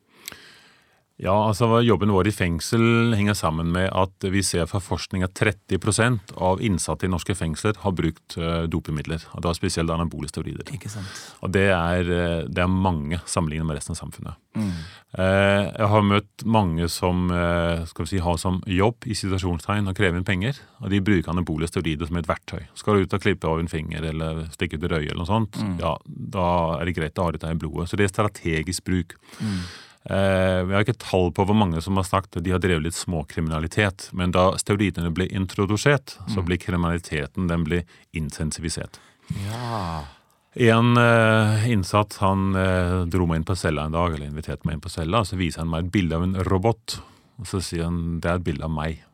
Ja, 1.20 1.34
altså 1.50 1.68
Jobben 1.84 2.12
vår 2.14 2.30
i 2.30 2.32
fengsel 2.32 3.12
henger 3.12 3.36
sammen 3.36 3.74
med 3.74 3.90
at 3.92 4.24
vi 4.32 4.40
ser 4.46 4.64
fra 4.70 4.80
forskning 4.80 5.24
at 5.26 5.34
30% 5.36 6.32
av 6.40 6.62
innsatte 6.64 7.04
i 7.04 7.10
norske 7.12 7.34
fengsler 7.36 7.76
har 7.82 7.92
brukt 7.92 8.38
uh, 8.40 8.64
dopemidler. 8.70 9.26
og 9.36 9.44
da 9.44 9.52
Spesielt 9.56 9.92
anabole 9.92 10.30
steroider. 10.30 10.64
Ikke 10.72 10.88
sant? 10.88 11.10
Og 11.44 11.52
det 11.52 11.66
er, 11.74 12.08
eh, 12.08 12.46
det 12.48 12.62
er 12.64 12.70
mange 12.72 13.18
sammenlignet 13.28 13.68
med 13.68 13.76
resten 13.76 13.92
av 13.92 14.00
samfunnet. 14.00 14.38
Mm. 14.50 14.70
jeg 15.14 15.86
har 15.92 16.02
møtt 16.02 16.42
mange 16.42 16.88
som 16.90 17.28
eh, 17.30 17.84
skal 17.86 18.02
vi 18.02 18.10
si, 18.10 18.18
har 18.18 18.38
som 18.40 18.56
jobb 18.66 19.06
i 19.06 19.14
situasjonstegn 19.14 19.86
å 19.86 19.94
kreve 19.94 20.18
inn 20.18 20.26
penger. 20.26 20.58
Og 20.80 20.90
de 20.90 21.02
bruker 21.04 21.30
anabole 21.30 21.68
steroider 21.68 22.08
som 22.08 22.18
et 22.18 22.30
verktøy. 22.30 22.64
Skal 22.78 22.96
du 22.96 23.04
ut 23.04 23.18
og 23.18 23.22
klippe 23.22 23.50
av 23.50 23.60
en 23.60 23.70
finger 23.70 24.08
eller 24.10 24.46
stikke 24.54 24.80
ut 24.80 24.88
et 24.88 24.96
øye, 24.96 25.10
eller 25.10 25.20
noe 25.22 25.28
sånt, 25.28 25.60
ja, 25.82 25.94
da 26.06 26.48
er 26.78 26.88
det 26.88 26.96
greit 26.96 27.20
å 27.20 27.28
ha 27.28 27.36
dette 27.36 27.52
i 27.52 27.60
blodet. 27.60 27.90
Så 27.90 28.00
det 28.00 28.08
er 28.08 28.14
strategisk 28.14 28.88
bruk. 28.88 29.16
Eh, 29.44 29.62
vi 30.00 30.72
har 30.72 30.80
ikke 30.80 30.96
tall 30.96 31.28
på 31.36 31.44
hvor 31.44 31.56
mange 31.56 31.82
som 31.84 31.98
har 32.00 32.06
sagt 32.08 32.38
at 32.38 32.44
de 32.46 32.54
har 32.54 32.62
drevet 32.62 32.86
litt 32.86 32.96
småkriminalitet. 32.96 34.08
Men 34.16 34.32
da 34.32 34.46
steroidene 34.58 35.12
ble 35.12 35.26
introdusert, 35.28 36.16
så 36.32 36.40
blir 36.46 36.60
kriminaliteten 36.62 37.50
den 37.50 37.66
blir 37.68 37.84
intensivisert. 38.16 38.96
Ja. 39.44 40.06
En 40.54 40.96
eh, 40.96 41.70
innsatt 41.70 42.16
han 42.18 42.54
eh, 42.58 43.02
dro 43.06 43.26
meg 43.30 43.40
inn 43.40 43.46
på 43.46 43.54
cella 43.54 43.84
en 43.86 43.94
dag, 43.94 44.14
eller 44.14 44.26
inviterte 44.26 44.66
meg 44.66 44.78
inn 44.78 44.82
på 44.82 44.90
cella, 44.90 45.22
så 45.24 45.38
viser 45.38 45.62
han 45.62 45.70
meg 45.70 45.86
et 45.86 45.92
bilde 45.94 46.18
av 46.18 46.26
en 46.26 46.34
robot. 46.48 46.96
Og 47.40 47.46
så 47.46 47.62
sier 47.62 47.86
han 47.86 48.18
det 48.20 48.32
er 48.32 48.40
et 48.40 48.48
bilde 48.48 48.66
av 48.66 48.74
meg. 48.74 49.04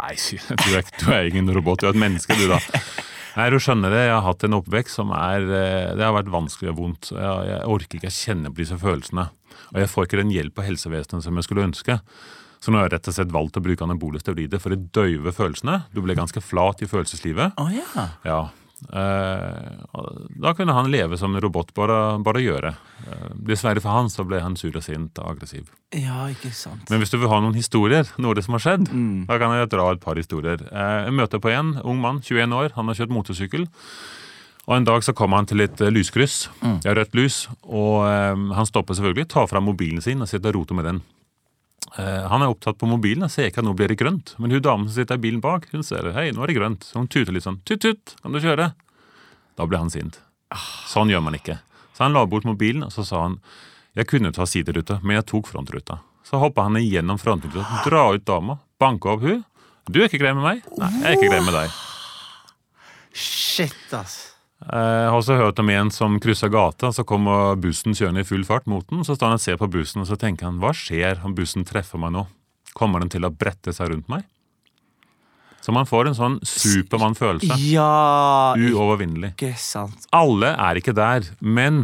Nei, 0.00 0.16
sier 0.18 0.42
jeg, 0.42 0.58
du 0.64 0.74
er, 0.78 0.90
du 0.98 1.06
er 1.14 1.30
ingen 1.30 1.52
robot, 1.54 1.82
du 1.82 1.90
er 1.90 1.94
et 1.94 2.02
menneske, 2.02 2.34
du, 2.40 2.48
da. 2.50 2.58
Nei, 3.40 3.46
du 3.48 3.56
skjønner 3.62 3.88
det, 3.88 4.02
jeg 4.04 4.12
har 4.12 4.26
hatt 4.26 4.42
en 4.44 4.58
oppvekst 4.58 4.98
som 4.98 5.14
er 5.16 5.46
eh, 5.48 5.92
Det 5.96 6.04
har 6.04 6.12
vært 6.12 6.28
vanskelig 6.32 6.74
og 6.74 6.80
vondt. 6.82 7.08
Jeg, 7.14 7.46
jeg 7.48 7.70
orker 7.72 7.96
ikke 7.96 8.10
å 8.10 8.16
kjenne 8.18 8.52
på 8.52 8.60
disse 8.60 8.76
følelsene. 8.80 9.30
Og 9.70 9.78
jeg 9.80 9.90
får 9.92 10.06
ikke 10.06 10.20
den 10.20 10.34
hjelp 10.34 10.60
av 10.60 10.66
helsevesenet 10.68 11.24
som 11.24 11.38
jeg 11.38 11.46
skulle 11.46 11.64
ønske. 11.70 11.96
Så 12.60 12.72
nå 12.72 12.76
har 12.76 12.90
jeg 12.90 12.98
rett 12.98 13.08
og 13.08 13.16
slett 13.16 13.32
valgt 13.32 13.56
å 13.56 13.62
bruke 13.64 13.86
anabole 13.86 14.20
steroider 14.20 14.60
for 14.60 14.76
å 14.76 14.80
døyve 14.92 15.32
følelsene. 15.32 15.78
Du 15.96 16.02
ble 16.04 16.18
ganske 16.18 16.42
flat 16.44 16.84
i 16.84 16.88
følelseslivet. 16.90 17.56
Oh, 17.56 17.72
yeah. 17.72 18.18
Ja. 18.28 18.40
Eh, 18.88 19.70
da 20.40 20.52
kunne 20.56 20.72
han 20.76 20.90
leve 20.90 21.18
som 21.20 21.34
en 21.36 21.42
robot, 21.44 21.72
bare, 21.76 22.18
bare 22.24 22.42
gjøre. 22.42 22.72
Eh, 23.06 23.26
dessverre 23.50 23.80
for 23.82 23.92
han 23.94 24.08
så 24.12 24.24
ble 24.26 24.40
han 24.42 24.56
sur 24.56 24.74
og 24.76 24.82
sint 24.86 25.18
og 25.20 25.34
aggressiv. 25.34 25.68
Ja, 25.92 26.26
ikke 26.32 26.52
sant. 26.54 26.88
Men 26.90 27.02
hvis 27.02 27.12
du 27.12 27.18
vil 27.18 27.28
ha 27.32 27.40
noen 27.42 27.54
historier, 27.58 28.08
noe 28.18 28.34
det 28.34 28.44
som 28.46 28.56
har 28.56 28.64
skjedd, 28.64 28.88
Mm. 28.90 29.26
da 29.26 29.38
kan 29.38 29.52
jeg 29.58 29.68
dra 29.70 29.90
et 29.92 30.00
par 30.00 30.14
historier. 30.16 30.58
Eh, 30.72 31.04
Jeg 31.04 31.12
møter 31.12 31.38
på 31.40 31.50
en 31.52 31.76
ung 31.84 32.00
mann, 32.00 32.20
21 32.20 32.52
år, 32.52 32.72
han 32.74 32.86
har 32.86 32.94
kjørt 32.94 33.10
motorsykkel. 33.14 33.68
Og 34.68 34.76
En 34.76 34.84
dag 34.84 35.02
så 35.02 35.12
kommer 35.12 35.36
han 35.36 35.46
til 35.46 35.60
et 35.62 35.76
lyskryss. 35.78 36.48
Mm. 36.62 36.80
Det 36.82 36.96
rødt 36.96 37.14
lys. 37.14 37.48
Og 37.64 38.04
han 38.54 38.66
stopper 38.66 38.94
selvfølgelig, 38.94 39.26
tar 39.28 39.46
fram 39.48 39.64
mobilen 39.64 40.00
sin 40.00 40.20
og 40.22 40.28
sitter 40.28 40.50
og 40.50 40.54
roter 40.62 40.74
med 40.74 40.84
den. 40.84 41.02
Eh, 41.98 42.26
han 42.30 42.42
er 42.42 42.52
opptatt 42.52 42.78
på 42.78 42.86
mobilen 42.86 43.26
og 43.26 43.32
ser 43.32 43.48
ikke 43.50 43.64
at 43.64 43.66
nå 43.66 43.74
blir 43.78 43.90
det 43.90 43.98
grønt. 43.98 44.34
Men 44.38 44.54
hun 44.54 44.62
damen 44.62 44.86
som 44.88 45.00
sitter 45.00 45.18
i 45.18 45.24
bilen 45.24 45.40
bak, 45.42 45.66
hun 45.72 45.82
ser 45.86 46.12
hei, 46.14 46.28
nå 46.34 46.44
er 46.44 46.52
det 46.52 46.58
grønt. 46.60 46.86
Så 46.86 47.00
hun 47.00 47.10
tuter 47.10 47.34
litt 47.34 47.46
sånn 47.46 47.60
tut-tut, 47.66 48.14
kan 48.22 48.36
du 48.36 48.42
kjøre? 48.42 48.70
Da 49.58 49.66
blir 49.66 49.82
han 49.82 49.90
sint. 49.92 50.20
Sånn 50.90 51.10
gjør 51.10 51.24
man 51.26 51.38
ikke. 51.38 51.58
Så 51.96 52.06
han 52.06 52.14
la 52.16 52.24
bort 52.30 52.46
mobilen, 52.48 52.86
og 52.86 52.94
så 52.94 53.04
sa 53.06 53.26
han 53.26 53.40
jeg 53.98 54.06
kunne 54.06 54.30
ta 54.32 54.46
sideruta, 54.46 55.00
men 55.02 55.18
jeg 55.18 55.26
tok 55.32 55.50
frontruta. 55.50 55.98
Så 56.22 56.38
hoppa 56.38 56.68
han 56.68 56.78
igjennom 56.78 57.18
frontruta, 57.18 57.64
dra 57.84 58.06
ut 58.14 58.24
dama, 58.24 58.60
banka 58.78 59.16
opp 59.16 59.24
hun. 59.26 59.42
Du 59.90 59.98
er 59.98 60.06
ikke 60.06 60.20
grei 60.22 60.34
med 60.36 60.46
meg? 60.46 60.66
Nei, 60.78 60.90
jeg 61.00 61.08
er 61.08 61.16
ikke 61.18 61.30
grei 61.32 61.40
med 61.42 61.56
deg. 61.58 61.78
Shit, 63.10 63.80
ass. 63.96 64.29
Eh, 64.60 64.76
Jeg 64.76 65.08
har 65.10 65.16
også 65.18 65.36
hørt 65.40 65.58
om 65.62 65.70
en 65.72 65.90
som 65.94 66.18
kryssa 66.20 66.50
gata, 66.52 66.90
så 66.92 67.04
kommer 67.08 67.56
bussen 67.60 67.94
kjørende 67.96 68.20
i 68.20 68.28
full 68.28 68.44
fart 68.44 68.66
mot 68.68 68.86
den. 68.90 69.04
Så 69.06 69.16
står 69.16 69.30
han 69.32 69.38
og 69.38 69.44
ser 69.44 69.56
på 69.60 69.70
bussen, 69.72 70.02
og 70.02 70.08
så 70.10 70.18
tenker 70.20 70.46
han 70.50 70.58
hva 70.60 70.74
skjer 70.76 71.22
om 71.24 71.34
bussen 71.34 71.64
treffer 71.64 71.98
meg 72.02 72.12
nå? 72.12 72.26
Kommer 72.76 73.00
den 73.02 73.08
til 73.10 73.24
å 73.26 73.32
brette 73.32 73.72
seg 73.74 73.90
rundt 73.94 74.08
meg? 74.12 74.26
Så 75.60 75.72
man 75.76 75.84
får 75.88 76.08
en 76.08 76.14
sånn 76.16 76.36
Supermann-følelse. 76.46 77.56
Ja, 77.68 78.54
Uovervinnelig. 78.56 79.34
ikke 79.36 79.54
sant. 79.60 80.06
Alle 80.16 80.54
er 80.56 80.78
ikke 80.80 80.94
der, 80.96 81.26
men 81.40 81.82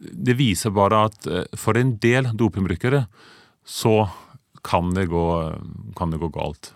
det 0.00 0.36
viser 0.38 0.72
bare 0.74 1.04
at 1.08 1.26
eh, 1.28 1.44
for 1.56 1.76
en 1.78 1.96
del 2.02 2.30
dopingbrukere 2.36 3.06
så 3.64 4.08
kan 4.64 4.92
det 4.96 5.08
gå, 5.10 5.24
kan 5.98 6.10
det 6.10 6.20
gå 6.22 6.30
galt. 6.34 6.72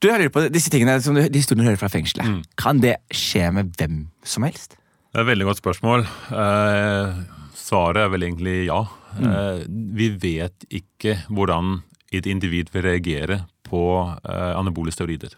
Du, 0.00 0.08
hører 0.10 0.28
på, 0.30 0.44
Disse 0.54 0.70
tingene 0.70 1.00
som 1.02 1.14
du, 1.16 1.24
de 1.26 1.38
historiene 1.40 1.64
du 1.66 1.70
hører 1.72 1.80
fra 1.80 1.90
fengselet, 1.90 2.26
Mm. 2.28 2.42
kan 2.56 2.78
det 2.80 2.96
skje 3.10 3.48
med 3.52 3.72
hvem 3.78 4.06
som 4.22 4.44
helst? 4.46 4.76
Det 5.08 5.16
er 5.16 5.24
et 5.24 5.30
veldig 5.30 5.46
godt 5.48 5.60
spørsmål. 5.62 6.02
Eh, 6.36 7.20
svaret 7.56 8.02
er 8.04 8.10
vel 8.12 8.26
egentlig 8.26 8.56
ja. 8.68 8.82
Eh, 9.18 9.62
vi 9.68 10.10
vet 10.20 10.66
ikke 10.68 11.22
hvordan 11.32 11.78
et 12.12 12.28
individ 12.28 12.68
vil 12.74 12.84
reagere 12.84 13.42
på 13.68 13.80
eh, 14.04 14.52
anabole 14.56 14.92
steroider. 14.92 15.34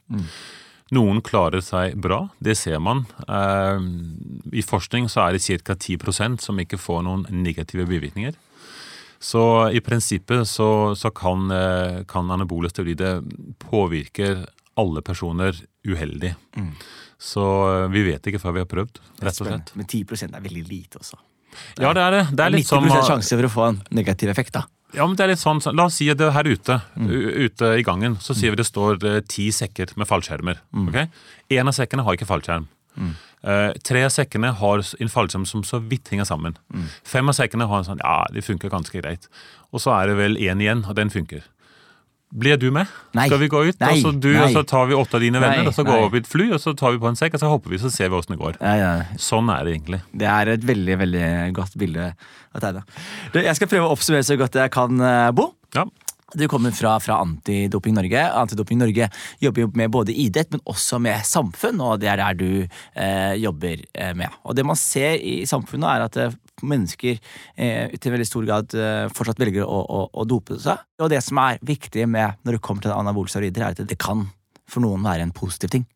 Noen 0.90 1.20
klarer 1.22 1.62
seg 1.62 1.94
bra, 2.02 2.24
det 2.42 2.56
ser 2.58 2.80
man. 2.82 3.04
Eh, 3.30 3.78
I 4.58 4.66
forskning 4.66 5.06
så 5.10 5.28
er 5.28 5.38
det 5.38 5.62
ca. 5.62 5.78
10% 5.78 6.42
som 6.42 6.58
ikke 6.58 6.78
får 6.78 7.04
noen 7.06 7.26
negative 7.30 7.86
bivirkninger. 7.86 8.34
Så 9.20 9.42
i 9.76 9.82
prinsippet 9.84 10.48
så, 10.48 10.96
så 10.96 11.10
kan, 11.14 11.50
eh, 11.52 12.00
kan 12.08 12.30
anabole 12.32 12.70
steroider 12.72 13.20
påvirke 13.60 14.46
alle 14.80 15.02
personer 15.04 15.54
uheldig. 15.86 16.34
Så 17.20 17.44
eh, 17.68 17.86
vi 17.92 18.04
vet 18.08 18.26
ikke 18.30 18.40
før 18.42 18.56
vi 18.56 18.64
har 18.64 18.68
prøvd, 18.70 19.00
rett 19.20 19.42
og 19.42 19.50
slett. 19.50 19.72
Men 19.76 19.86
10% 19.86 20.36
er 20.36 20.44
veldig 20.44 20.66
lite 20.68 21.00
også. 21.02 21.20
Ja, 21.82 21.92
det 21.92 22.02
er 22.02 22.14
det. 22.14 22.26
Det 22.32 22.44
er 22.44 22.52
litt 22.54 22.68
90 22.68 22.92
som 22.94 23.08
sjanse 23.10 23.36
for 23.36 23.48
å 23.48 23.52
få 23.52 23.64
en 23.68 23.80
negativ 23.96 24.30
effekt, 24.32 24.54
da. 24.56 24.66
Ja, 24.94 25.04
men 25.06 25.14
det 25.18 25.22
er 25.22 25.32
litt 25.32 25.42
sånn, 25.42 25.60
La 25.76 25.86
oss 25.86 26.00
si 26.00 26.08
at 26.10 26.18
det 26.18 26.26
er 26.26 26.34
her 26.34 26.48
ute, 26.50 26.80
mm. 26.98 27.10
ute 27.46 27.72
i 27.78 27.84
gangen, 27.86 28.16
så 28.22 28.34
sier 28.34 28.54
vi 28.54 28.58
det 28.58 28.66
står 28.66 28.98
eh, 29.06 29.20
ti 29.30 29.50
sekker 29.54 29.94
med 30.00 30.08
fallskjermer. 30.10 30.62
ok? 30.86 30.98
En 31.54 31.70
av 31.70 31.76
sekkene 31.76 32.06
har 32.06 32.18
ikke 32.18 32.30
fallskjerm. 32.30 32.66
Eh, 33.00 33.70
tre 33.86 34.02
av 34.04 34.10
sekkene 34.12 34.50
har 34.58 34.82
en 34.82 35.12
fallskjerm 35.12 35.46
som 35.48 35.62
så 35.66 35.78
vidt 35.92 36.10
henger 36.12 36.26
sammen. 36.28 36.58
Fem 37.06 37.30
av 37.30 37.38
sekkene 37.38 37.68
har 37.70 37.82
en 37.82 37.88
sånn 37.92 38.02
Ja, 38.02 38.24
de 38.34 38.42
funker 38.44 38.72
ganske 38.72 38.98
greit. 38.98 39.30
Og 39.70 39.84
så 39.84 39.94
er 39.94 40.10
det 40.10 40.18
vel 40.18 40.36
én 40.40 40.62
igjen, 40.62 40.82
og 40.88 40.98
den 40.98 41.12
funker. 41.12 41.46
Blir 42.30 42.58
du 42.62 42.68
med? 42.70 42.86
Nei. 43.16 43.24
Skal 43.26 43.40
vi 43.42 43.48
gå 43.50 43.62
ut? 43.66 43.78
Nei. 43.82 43.94
Og 43.96 44.04
så 44.04 44.12
du, 44.14 44.28
og 44.38 44.52
så 44.54 44.62
tar 44.62 44.86
vi 44.86 44.94
åtte 44.94 45.18
av 45.18 45.24
dine 45.24 45.40
venner, 45.42 45.64
Nei. 45.64 45.70
og 45.70 45.74
så 45.74 45.82
går 45.86 45.96
vi 45.98 46.06
opp 46.06 46.14
i 46.14 46.20
et 46.22 46.28
fly, 46.30 46.44
og 46.54 46.60
så 46.62 46.74
tar 46.78 46.94
vi 46.94 47.00
på 47.02 47.10
en 47.10 47.18
sekk, 47.18 47.34
og 47.34 47.42
så 47.42 47.50
hopper 47.50 47.74
vi, 47.74 47.80
så 47.82 47.90
ser 47.90 48.12
vi 48.12 48.20
åssen 48.20 48.36
det 48.36 48.42
går. 48.42 48.60
Ja, 48.62 48.74
ja. 48.78 48.92
Sånn 49.18 49.50
er 49.50 49.66
det 49.66 49.74
egentlig. 49.74 49.98
Det 50.14 50.28
er 50.30 50.52
et 50.54 50.68
veldig 50.68 50.98
veldig 51.00 51.24
godt 51.58 51.74
bilde 51.80 52.12
å 52.54 52.62
tegne. 52.62 52.84
Jeg 53.34 53.58
skal 53.58 53.72
prøve 53.72 53.88
å 53.88 53.96
oppsummere 53.96 54.26
så 54.26 54.38
godt 54.38 54.60
jeg 54.62 54.74
kan, 54.76 55.02
eh, 55.02 55.32
Bo. 55.34 55.50
Ja. 55.74 55.88
Du 56.34 56.46
kommer 56.48 56.70
fra, 56.70 57.00
fra 57.02 57.18
Antidoping 57.24 57.94
Norge. 57.94 58.20
Antidoping 58.38 58.78
Norge 58.78 59.08
jobber 59.42 59.64
jo 59.64 59.70
med 59.74 59.90
både 59.90 60.14
idrett, 60.14 60.52
men 60.54 60.62
også 60.70 61.00
med 61.02 61.26
samfunn, 61.26 61.82
og 61.82 61.98
det 62.02 62.12
er 62.12 62.22
der 62.22 62.38
du 62.38 62.50
eh, 62.94 63.34
jobber 63.42 63.82
eh, 63.94 64.12
med. 64.14 64.30
Og 64.46 64.54
det 64.54 64.66
man 64.66 64.78
ser 64.78 65.18
i 65.18 65.40
samfunnet, 65.50 65.88
er 65.90 66.06
at 66.06 66.20
eh, 66.22 66.38
mennesker 66.66 67.16
eh, 67.56 67.94
til 67.96 68.14
veldig 68.14 68.28
stor 68.28 68.48
grad 68.48 68.74
eh, 68.76 69.06
fortsatt 69.14 69.40
velger 69.40 69.64
å, 69.64 69.78
å, 69.80 70.02
å 70.12 70.26
dope 70.28 70.58
seg. 70.60 70.82
Og 71.00 71.12
det 71.12 71.22
som 71.26 71.40
er 71.42 71.60
viktig 71.66 72.06
med 72.10 72.40
når 72.44 72.58
det 72.58 72.64
kommer 72.64 72.84
til 72.84 72.94
anabole 72.94 73.32
steroider, 73.32 73.64
er 73.64 73.76
at 73.76 73.88
det 73.88 73.98
kan 74.00 74.26
for 74.70 74.84
noen 74.84 75.04
være 75.04 75.26
en 75.26 75.34
positiv 75.34 75.74
ting. 75.74 75.86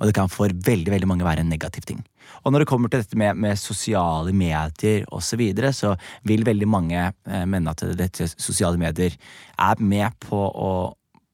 Og 0.00 0.08
det 0.08 0.16
kan 0.16 0.30
for 0.32 0.50
veldig 0.50 0.90
veldig 0.90 1.08
mange 1.08 1.26
være 1.26 1.44
en 1.44 1.52
negativ 1.52 1.84
ting. 1.86 2.00
Og 2.42 2.50
når 2.52 2.64
det 2.64 2.70
kommer 2.72 2.90
til 2.90 3.04
dette 3.04 3.18
med, 3.18 3.38
med 3.38 3.58
sosiale 3.60 4.32
medier 4.34 5.04
osv., 5.08 5.28
så, 5.32 5.38
videre, 5.38 5.72
så 5.76 5.92
vil 6.26 6.46
veldig 6.46 6.68
mange 6.68 7.04
eh, 7.04 7.44
mene 7.46 7.70
at 7.70 7.84
dette 7.98 8.26
sosiale 8.34 8.80
medier 8.80 9.14
er 9.58 9.82
med 9.82 10.18
på 10.22 10.40
å 10.42 10.72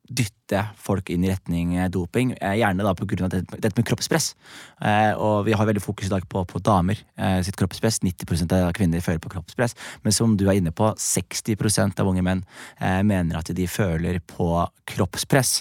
dytte 0.09 0.38
folk 0.81 1.11
inn 1.13 1.25
i 1.27 1.31
retning 1.31 1.75
eh, 1.77 1.89
doping, 1.93 2.33
eh, 2.41 2.57
gjerne 2.61 2.85
da 2.85 2.93
av 2.95 3.31
dette, 3.33 3.73
med 3.77 3.87
kroppspress. 3.87 4.35
Eh, 4.81 5.13
og 5.15 5.45
vi 5.47 5.57
har 5.57 5.69
veldig 5.69 5.83
fokus 5.83 6.09
i 6.09 6.13
dag 6.13 6.27
på, 6.29 6.45
på 6.49 6.63
damer 6.65 7.01
sitt 7.45 7.57
kroppspress. 7.59 8.01
90% 8.05 8.53
av 8.55 8.73
kvinner 8.77 9.03
føler 9.05 9.21
på 9.23 9.31
kroppspress. 9.33 9.75
Men 10.05 10.15
som 10.15 10.37
du 10.39 10.47
er 10.49 10.59
inne 10.59 10.73
på, 10.75 10.91
60% 10.99 12.01
av 12.01 12.09
unge 12.09 12.23
menn 12.25 12.45
mener 12.79 13.39
at 13.39 13.51
de 13.55 13.67
føler 13.71 14.21
på 14.23 14.49
kroppspress, 14.89 15.59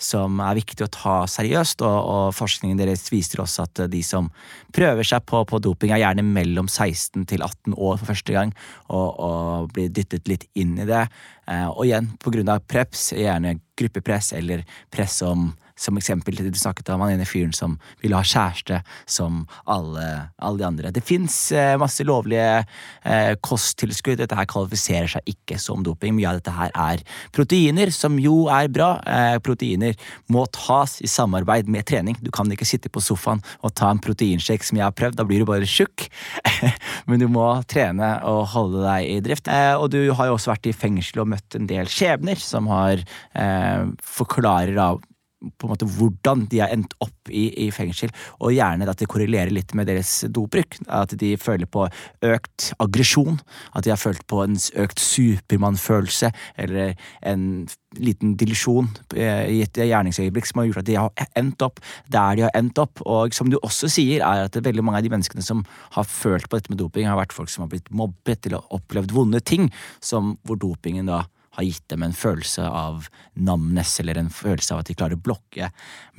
som 0.00 0.38
er 0.44 0.58
viktig 0.60 0.86
å 0.86 0.90
ta 0.94 1.16
seriøst. 1.30 1.82
Og, 1.86 1.98
og 2.14 2.36
forskningen 2.36 2.78
deres 2.80 3.08
viser 3.12 3.42
også 3.42 3.66
at 3.66 3.82
de 3.92 4.02
som 4.06 4.30
prøver 4.74 5.06
seg 5.06 5.26
på, 5.28 5.42
på 5.50 5.60
doping, 5.62 5.92
er 5.94 6.04
gjerne 6.04 6.24
mellom 6.26 6.70
16 6.70 7.26
til 7.30 7.44
18 7.44 7.74
år 7.74 7.98
for 7.98 8.12
første 8.12 8.36
gang, 8.36 8.54
og, 8.88 9.08
og 9.18 9.74
blir 9.74 9.90
dyttet 9.92 10.30
litt 10.30 10.46
inn 10.54 10.78
i 10.78 10.88
det. 10.88 11.04
Og 11.74 11.82
igjen, 11.88 12.12
av 12.46 12.62
preps, 12.70 13.10
gjerne 13.16 13.56
gruppepress 13.80 14.29
eller 14.32 14.64
press 14.90 15.16
som 15.16 15.52
som 15.80 15.96
eksempel 15.98 16.36
til 16.36 16.48
det 16.48 16.54
du 16.54 16.60
snakket 16.60 16.92
om 16.92 17.04
han 17.04 17.14
ene 17.14 17.28
fyren 17.28 17.54
som 17.56 17.78
ville 18.02 18.18
ha 18.18 18.26
kjæreste 18.26 18.82
som 19.08 19.44
alle, 19.70 20.06
alle 20.38 20.60
de 20.60 20.66
andre. 20.66 20.92
Det 20.94 21.02
fins 21.06 21.36
eh, 21.56 21.76
masse 21.80 22.04
lovlige 22.06 22.60
eh, 22.60 23.32
kosttilskudd. 23.44 24.20
Dette 24.20 24.36
her 24.36 24.48
kvalifiserer 24.50 25.10
seg 25.14 25.32
ikke 25.32 25.58
som 25.62 25.84
doping. 25.86 26.14
Mye 26.16 26.30
av 26.32 26.40
dette 26.40 26.54
her 26.54 26.74
er 26.74 27.04
proteiner, 27.36 27.92
som 27.94 28.18
jo 28.20 28.44
er 28.52 28.68
bra. 28.72 28.92
Eh, 29.08 29.38
proteiner 29.44 29.96
må 30.32 30.44
tas 30.54 30.98
i 31.04 31.10
samarbeid 31.10 31.70
med 31.70 31.88
trening. 31.88 32.18
Du 32.20 32.30
kan 32.34 32.50
ikke 32.52 32.68
sitte 32.68 32.92
på 32.92 33.02
sofaen 33.04 33.42
og 33.64 33.74
ta 33.78 33.90
en 33.92 34.02
proteinshake 34.02 34.66
som 34.66 34.80
jeg 34.80 34.86
har 34.86 34.96
prøvd. 34.96 35.18
Da 35.20 35.26
blir 35.28 35.42
du 35.42 35.48
bare 35.48 35.68
tjukk. 35.68 36.08
Men 37.08 37.22
du 37.22 37.28
må 37.32 37.46
trene 37.70 38.12
og 38.28 38.50
holde 38.54 38.84
deg 38.84 39.08
i 39.08 39.20
drift. 39.24 39.48
Eh, 39.50 39.74
og 39.76 39.90
du 39.94 40.02
har 40.16 40.30
jo 40.30 40.36
også 40.36 40.54
vært 40.54 40.70
i 40.70 40.76
fengsel 40.76 41.24
og 41.24 41.32
møtt 41.34 41.56
en 41.56 41.70
del 41.70 41.88
skjebner 41.90 42.40
som 42.40 42.68
har 42.70 43.00
eh, 43.00 43.86
forklarer 44.18 44.76
av 44.80 45.00
på 45.40 45.66
en 45.66 45.72
måte 45.72 45.88
hvordan 45.88 46.44
de 46.52 46.60
har 46.60 46.72
endt 46.74 46.94
opp 47.00 47.30
i, 47.30 47.48
i 47.64 47.70
fengsel, 47.74 48.12
og 48.40 48.54
gjerne 48.54 48.88
at 48.90 49.00
det 49.00 49.08
korrelerer 49.10 49.52
litt 49.54 49.72
med 49.78 49.88
deres 49.88 50.12
dopbruk. 50.28 50.76
At 50.86 51.14
de 51.20 51.34
føler 51.40 51.70
på 51.70 51.86
økt 52.26 52.70
aggresjon, 52.82 53.40
at 53.74 53.86
de 53.86 53.94
har 53.94 54.00
følt 54.00 54.26
på 54.30 54.42
en 54.44 54.58
økt 54.84 55.00
supermannfølelse, 55.00 56.32
eller 56.60 56.94
en 57.26 57.46
liten 57.98 58.36
delusjon 58.38 58.86
eh, 59.16 59.48
i 59.50 59.62
et 59.64 59.80
gjerningsøyeblikk 59.80 60.46
som 60.46 60.60
har 60.60 60.68
gjort 60.68 60.82
at 60.84 60.86
de 60.86 60.98
har 61.00 61.32
endt 61.40 61.64
opp 61.66 61.80
der 62.12 62.38
de 62.38 62.44
har 62.46 62.54
endt 62.58 62.78
opp. 62.78 63.02
Og 63.02 63.34
som 63.34 63.50
du 63.50 63.58
også 63.60 63.90
sier, 63.90 64.22
er 64.22 64.46
at 64.46 64.60
veldig 64.60 64.84
mange 64.86 65.00
av 65.00 65.06
de 65.06 65.12
menneskene 65.12 65.44
som 65.44 65.64
har 65.96 66.06
følt 66.06 66.46
på 66.48 66.60
dette 66.60 66.72
med 66.72 66.82
doping, 66.82 67.08
har 67.08 67.18
vært 67.18 67.34
folk 67.34 67.50
som 67.50 67.66
har 67.66 67.72
blitt 67.72 67.90
mobbet 67.90 68.46
eller 68.46 68.62
opplevd 68.76 69.16
vonde 69.16 69.42
ting, 69.42 69.70
som 70.04 70.36
hvor 70.46 70.60
dopingen 70.60 71.10
da 71.10 71.24
har 71.60 71.68
gitt 71.68 71.86
dem 71.92 72.04
en 72.06 72.16
følelse 72.16 72.64
av 72.66 73.06
namnes, 73.40 73.94
eller 74.02 74.20
en 74.20 74.32
følelse 74.32 74.74
av 74.74 74.82
at 74.82 74.90
de 74.90 74.96
klarer 74.98 75.18
å 75.18 75.24
blokke, 75.24 75.70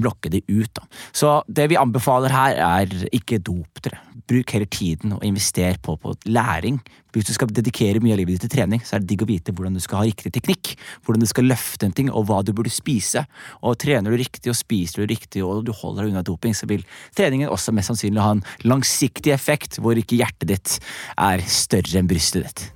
blokke 0.02 0.32
det 0.34 0.44
ut. 0.48 0.72
Da. 0.78 0.88
Så 1.12 1.34
det 1.48 1.70
vi 1.72 1.80
anbefaler 1.80 2.34
her, 2.34 2.58
er 2.62 3.12
ikke 3.12 3.42
dop 3.44 3.84
dere. 3.84 4.02
Bruk 4.32 4.54
hele 4.56 4.68
tiden 4.72 5.16
og 5.18 5.26
invester 5.28 5.78
på, 5.84 5.98
på 6.00 6.14
læring. 6.30 6.80
Hvis 7.12 7.28
du 7.28 7.34
skal 7.36 7.52
dedikere 7.52 8.00
mye 8.00 8.16
av 8.16 8.22
livet 8.22 8.38
ditt 8.38 8.46
til 8.46 8.54
trening, 8.54 8.84
så 8.86 8.96
er 8.96 9.04
det 9.04 9.10
digg 9.12 9.26
å 9.26 9.28
vite 9.28 9.52
hvordan 9.52 9.76
du 9.76 9.82
skal 9.84 10.00
ha 10.00 10.08
riktig 10.08 10.32
teknikk, 10.38 10.74
hvordan 11.04 11.26
du 11.26 11.28
skal 11.28 11.50
løfte 11.50 11.88
en 11.88 11.96
ting, 11.96 12.12
og 12.12 12.30
hva 12.30 12.40
du 12.46 12.54
burde 12.56 12.72
spise. 12.72 13.26
Og 13.60 13.76
trener 13.82 14.14
du 14.14 14.22
riktig 14.22 14.54
og 14.54 14.60
spiser 14.60 15.04
du 15.04 15.12
riktig 15.12 15.44
og 15.44 15.66
du 15.68 15.74
holder 15.76 16.06
deg 16.06 16.14
unna 16.14 16.26
doping, 16.28 16.56
så 16.56 16.70
vil 16.72 16.86
treningen 17.18 17.52
også 17.52 17.76
mest 17.76 17.92
sannsynlig 17.92 18.24
ha 18.24 18.38
en 18.38 18.46
langsiktig 18.64 19.36
effekt 19.36 19.82
hvor 19.82 20.00
ikke 20.00 20.22
hjertet 20.22 20.54
ditt 20.54 20.78
er 21.20 21.44
større 21.52 22.00
enn 22.00 22.12
brystet 22.12 22.48
ditt. 22.48 22.70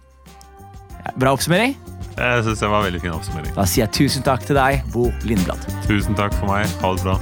Bra 1.16 1.36
oppsummering? 1.36 1.78
Jeg 2.16 2.44
syns 2.46 2.62
det 2.64 2.68
var 2.72 2.80
en 2.80 2.86
veldig 2.88 3.02
fin 3.04 3.12
oppsummering. 3.12 3.56
Da 3.58 3.66
sier 3.68 3.84
jeg 3.84 3.94
tusen 3.98 4.24
takk 4.24 4.46
til 4.48 4.56
deg, 4.56 4.86
Bo 4.94 5.10
Lindblad. 5.28 5.60
Tusen 5.84 6.16
takk 6.16 6.36
for 6.40 6.48
meg. 6.48 6.70
Ha 6.80 6.94
det 6.96 7.04
bra. 7.04 7.20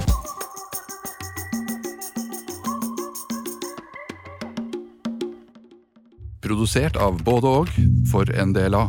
Produsert 6.44 6.98
av 7.00 7.18
både 7.26 7.56
og 7.62 7.72
for 8.12 8.30
NDLA. 8.30 8.86